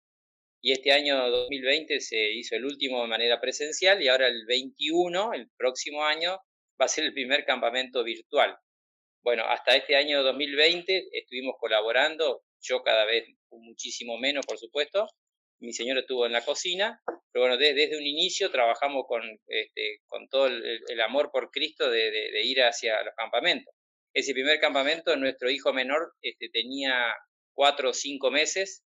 y 0.67 0.73
este 0.73 0.91
año 0.91 1.31
2020 1.31 2.01
se 2.01 2.33
hizo 2.33 2.57
el 2.57 2.65
último 2.65 3.01
de 3.01 3.07
manera 3.07 3.41
presencial 3.41 4.03
y 4.03 4.09
ahora 4.09 4.27
el 4.27 4.47
21, 4.47 5.33
el 5.33 5.49
próximo 5.57 6.05
año, 6.05 6.41
va 6.81 6.87
a 6.87 6.89
ser 6.89 7.05
el 7.05 7.13
primer 7.13 7.45
campamento 7.45 8.03
virtual. 8.03 8.59
Bueno, 9.23 9.45
hasta 9.45 9.77
este 9.77 9.95
año 9.95 10.25
2020 10.25 11.11
estuvimos 11.13 11.55
colaborando, 11.61 12.43
yo 12.61 12.83
cada 12.83 13.05
vez 13.05 13.29
muchísimo 13.53 14.19
menos, 14.19 14.45
por 14.45 14.59
supuesto, 14.59 15.07
mi 15.61 15.73
señor 15.73 15.99
estuvo 15.99 16.27
en 16.27 16.33
la 16.33 16.45
cocina, 16.45 17.01
pero 17.31 17.45
bueno, 17.45 17.59
desde, 17.59 17.97
un 17.97 18.05
inicio 18.05 18.51
trabajamos 18.51 19.05
con, 19.07 19.23
este, 19.47 20.01
con 20.07 20.29
todo 20.29 20.49
el, 20.49 21.01
amor 21.01 21.31
por 21.31 21.53
Cristo 21.53 21.89
de, 21.89 22.43
ir 22.43 22.61
hacia 22.65 23.05
los 23.05 23.15
campamentos. 23.15 23.73
Ese 24.13 24.33
primer 24.33 24.59
campamento, 24.59 25.15
nuestro 25.15 25.49
hijo 25.49 25.73
menor 25.73 26.13
este, 26.23 26.49
tenía 26.49 27.15
cuatro 27.55 27.91
o 27.91 27.95
cinco 27.95 28.33
meses 28.33 28.83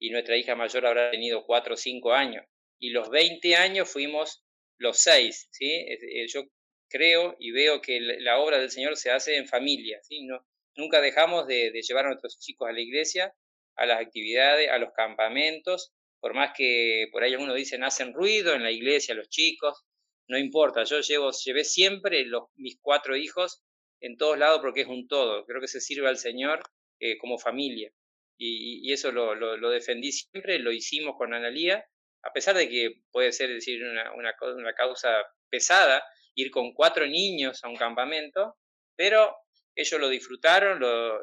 y 0.00 0.10
nuestra 0.10 0.36
hija 0.36 0.56
mayor 0.56 0.86
habrá 0.86 1.10
tenido 1.10 1.44
cuatro 1.44 1.74
o 1.74 1.76
cinco 1.76 2.12
años. 2.12 2.44
Y 2.80 2.90
los 2.90 3.10
20 3.10 3.54
años 3.56 3.88
fuimos 3.88 4.42
los 4.78 4.98
seis, 4.98 5.48
¿sí? 5.52 5.70
Eh, 5.70 6.26
yo 6.28 6.44
creo 6.88 7.36
y 7.38 7.52
veo 7.52 7.80
que 7.80 8.00
la 8.00 8.38
obra 8.38 8.58
del 8.58 8.70
Señor 8.70 8.96
se 8.96 9.10
hace 9.10 9.36
en 9.36 9.46
familia, 9.46 10.00
¿sí? 10.02 10.24
No, 10.24 10.44
nunca 10.74 11.00
dejamos 11.00 11.46
de, 11.46 11.70
llevar 11.82 12.06
a 12.06 12.08
nuestros 12.08 12.40
chicos 12.40 12.68
a 12.68 12.72
la 12.72 12.80
iglesia, 12.80 13.34
a 13.76 13.86
las 13.86 14.00
actividades, 14.00 14.70
a 14.70 14.78
los 14.78 14.92
campamentos, 14.92 15.92
por 16.18 16.34
más 16.34 16.52
que 16.56 17.08
por 17.12 17.22
ahí 17.22 17.32
algunos 17.32 17.54
dicen 17.54 17.84
hacen 17.84 18.12
ruido 18.14 18.54
en 18.54 18.62
la 18.62 18.70
iglesia 18.70 19.14
los 19.14 19.28
chicos, 19.28 19.84
no 20.28 20.38
importa, 20.38 20.84
yo 20.84 21.00
llevo, 21.00 21.30
llevé 21.32 21.64
siempre 21.64 22.24
los, 22.24 22.44
mis 22.56 22.78
cuatro 22.80 23.16
hijos 23.16 23.62
en 24.00 24.16
todos 24.16 24.38
lados 24.38 24.60
porque 24.60 24.82
es 24.82 24.86
un 24.86 25.08
todo, 25.08 25.44
creo 25.44 25.60
que 25.60 25.68
se 25.68 25.80
sirve 25.80 26.08
al 26.08 26.18
Señor 26.18 26.62
eh, 27.00 27.18
como 27.18 27.38
familia. 27.38 27.92
Y, 28.42 28.92
eso 28.92 29.12
lo, 29.12 29.34
lo, 29.34 29.70
defendí 29.70 30.12
siempre, 30.12 30.58
lo 30.58 30.72
hicimos 30.72 31.16
con 31.18 31.34
Analía, 31.34 31.84
a 32.22 32.32
pesar 32.32 32.56
de 32.56 32.68
que 32.68 33.02
puede 33.12 33.32
ser 33.32 33.50
decir 33.50 33.84
una, 33.84 34.12
una, 34.14 34.34
una 34.56 34.72
causa 34.72 35.10
pesada 35.50 36.02
ir 36.34 36.50
con 36.50 36.72
cuatro 36.72 37.06
niños 37.06 37.62
a 37.62 37.68
un 37.68 37.76
campamento, 37.76 38.56
pero 38.96 39.36
ellos 39.74 40.00
lo 40.00 40.08
disfrutaron 40.08 40.82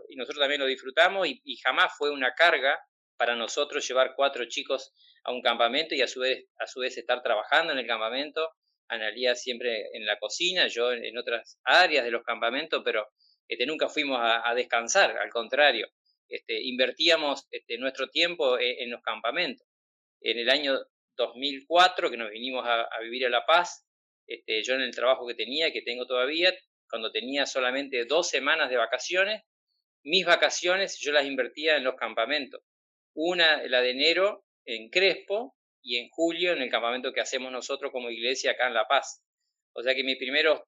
y 0.09 0.15
nosotros 0.15 0.41
también 0.41 0.61
lo 0.61 0.67
disfrutamos 0.67 1.27
y, 1.27 1.41
y, 1.43 1.57
jamás 1.57 1.91
fue 1.97 2.11
una 2.11 2.33
carga 2.33 2.79
para 3.17 3.35
nosotros 3.35 3.87
llevar 3.87 4.13
cuatro 4.15 4.45
chicos 4.47 4.93
a 5.23 5.31
un 5.31 5.41
campamento 5.41 5.95
y 5.95 6.01
a 6.01 6.07
su 6.07 6.19
vez, 6.19 6.45
a 6.59 6.67
su 6.67 6.79
vez 6.79 6.97
estar 6.97 7.21
trabajando 7.23 7.73
en 7.73 7.79
el 7.79 7.87
campamento. 7.87 8.49
Analía 8.89 9.35
siempre 9.35 9.89
en 9.93 10.05
la 10.05 10.17
cocina, 10.17 10.67
yo 10.67 10.93
en, 10.93 11.17
otras 11.17 11.59
áreas 11.65 12.05
de 12.05 12.11
los 12.11 12.23
campamentos, 12.23 12.81
pero 12.85 13.07
este, 13.47 13.65
nunca 13.65 13.89
fuimos 13.89 14.19
a, 14.21 14.53
descansar, 14.55 15.17
al 15.17 15.29
contrario, 15.29 15.87
este, 16.29 16.61
invertíamos 16.61 17.47
este, 17.51 17.77
nuestro 17.77 18.09
tiempo 18.09 18.57
e, 18.57 18.83
en, 18.83 18.91
los 18.91 19.01
campamentos. 19.01 19.67
En 20.21 20.37
el 20.37 20.49
año 20.49 20.77
2004, 21.15 22.09
que 22.09 22.17
nos 22.17 22.29
vinimos 22.29 22.65
a, 22.67 22.87
vivir 23.01 23.25
a 23.25 23.29
La 23.29 23.45
Paz, 23.45 23.85
este, 24.27 24.63
yo 24.63 24.75
en 24.75 24.81
el 24.81 24.95
trabajo 24.95 25.27
que 25.27 25.35
tenía, 25.35 25.71
que 25.71 25.81
tengo 25.81 26.05
todavía, 26.05 26.53
cuando 26.89 27.11
tenía 27.11 27.45
solamente 27.45 28.05
dos 28.05 28.29
semanas 28.29 28.69
de 28.69 28.77
vacaciones, 28.77 29.43
mis 30.03 30.25
vacaciones 30.25 30.99
yo 30.99 31.11
las 31.11 31.25
invertía 31.25 31.77
en 31.77 31.83
los 31.83 31.95
campamentos. 31.95 32.61
Una, 33.13 33.63
la 33.67 33.81
de 33.81 33.91
enero, 33.91 34.45
en 34.65 34.89
Crespo, 34.89 35.57
y 35.87 35.97
en 35.97 36.09
julio 36.09 36.51
en 36.51 36.61
el 36.61 36.69
campamento 36.69 37.13
que 37.13 37.21
hacemos 37.21 37.49
nosotros 37.49 37.93
como 37.93 38.09
iglesia 38.09 38.51
acá 38.51 38.67
en 38.67 38.73
La 38.73 38.87
Paz. 38.89 39.23
O 39.73 39.81
sea 39.81 39.95
que 39.95 40.03
mis 40.03 40.17
primeros 40.17 40.61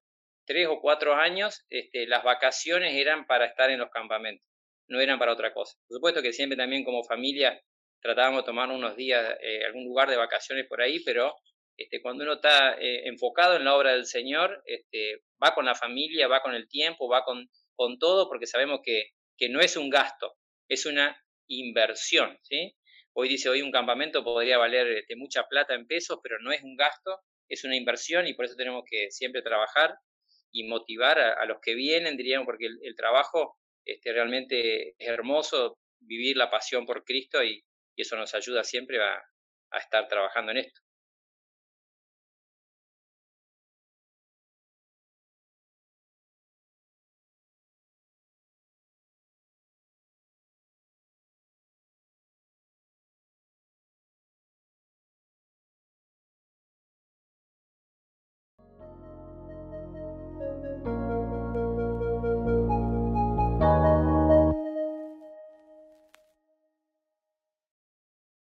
tres 0.46 0.68
o 0.68 0.80
cuatro 0.80 1.14
años, 1.14 1.66
este, 1.70 2.08
las 2.08 2.24
vacaciones 2.24 2.96
eran 2.96 3.28
para 3.28 3.46
estar 3.46 3.70
en 3.70 3.80
los 3.80 3.90
campamentos, 3.90 4.48
no 4.90 5.00
eran 5.00 5.20
para 5.20 5.34
otra 5.34 5.54
cosa. 5.54 5.78
Por 5.88 5.98
supuesto 5.98 6.22
que 6.22 6.34
siempre 6.34 6.58
también 6.58 6.84
como 6.84 7.04
familia 7.04 7.62
tratábamos 8.02 8.42
de 8.42 8.46
tomar 8.46 8.70
unos 8.70 8.96
días, 8.96 9.38
eh, 9.42 9.64
algún 9.66 9.86
lugar 9.86 10.10
de 10.10 10.18
vacaciones 10.18 10.66
por 10.68 10.82
ahí, 10.82 11.00
pero 11.04 11.36
este, 11.78 12.02
cuando 12.02 12.24
uno 12.24 12.34
está 12.34 12.74
eh, 12.80 13.08
enfocado 13.08 13.56
en 13.56 13.66
la 13.66 13.76
obra 13.76 13.94
del 13.94 14.06
Señor, 14.06 14.62
este, 14.66 15.24
va 15.42 15.54
con 15.54 15.66
la 15.66 15.76
familia, 15.76 16.28
va 16.28 16.42
con 16.42 16.54
el 16.54 16.68
tiempo, 16.68 17.08
va 17.08 17.24
con, 17.24 17.50
con 17.76 17.98
todo, 18.00 18.28
porque 18.28 18.48
sabemos 18.48 18.82
que, 18.84 19.12
que 19.38 19.50
no 19.50 19.62
es 19.62 19.78
un 19.78 19.90
gasto, 19.90 20.36
es 20.68 20.86
una 20.86 21.18
inversión, 21.48 22.38
¿sí? 22.42 22.76
Hoy 23.14 23.28
dice, 23.28 23.50
hoy 23.50 23.62
un 23.62 23.72
campamento 23.72 24.24
podría 24.24 24.58
valer 24.58 24.88
este, 24.98 25.16
mucha 25.16 25.44
plata 25.48 25.74
en 25.74 25.88
pesos, 25.88 26.20
pero 26.22 26.40
no 26.40 26.52
es 26.52 26.62
un 26.64 26.76
gasto, 26.76 27.22
es 27.50 27.64
una 27.64 27.76
inversión 27.76 28.28
y 28.28 28.34
por 28.34 28.46
eso 28.46 28.56
tenemos 28.56 28.84
que 28.90 29.12
siempre 29.12 29.42
trabajar 29.42 29.96
y 30.52 30.68
motivar 30.68 31.20
a, 31.20 31.46
los 31.46 31.60
que 31.62 31.76
vienen, 31.76 32.18
diríamos, 32.18 32.46
porque 32.46 32.66
el, 32.66 32.96
trabajo 32.96 33.59
este, 33.86 34.14
realmente 34.14 34.90
es 34.90 35.08
hermoso, 35.08 35.78
vivir 36.00 36.38
la 36.38 36.50
pasión 36.50 36.86
por 36.86 37.04
Cristo 37.04 37.44
y, 37.44 37.64
eso 37.98 38.16
nos 38.16 38.34
ayuda 38.34 38.64
siempre 38.64 38.98
a 39.04 39.22
estar 39.78 40.08
trabajando 40.08 40.54
en 40.54 40.60
esto. 40.60 40.80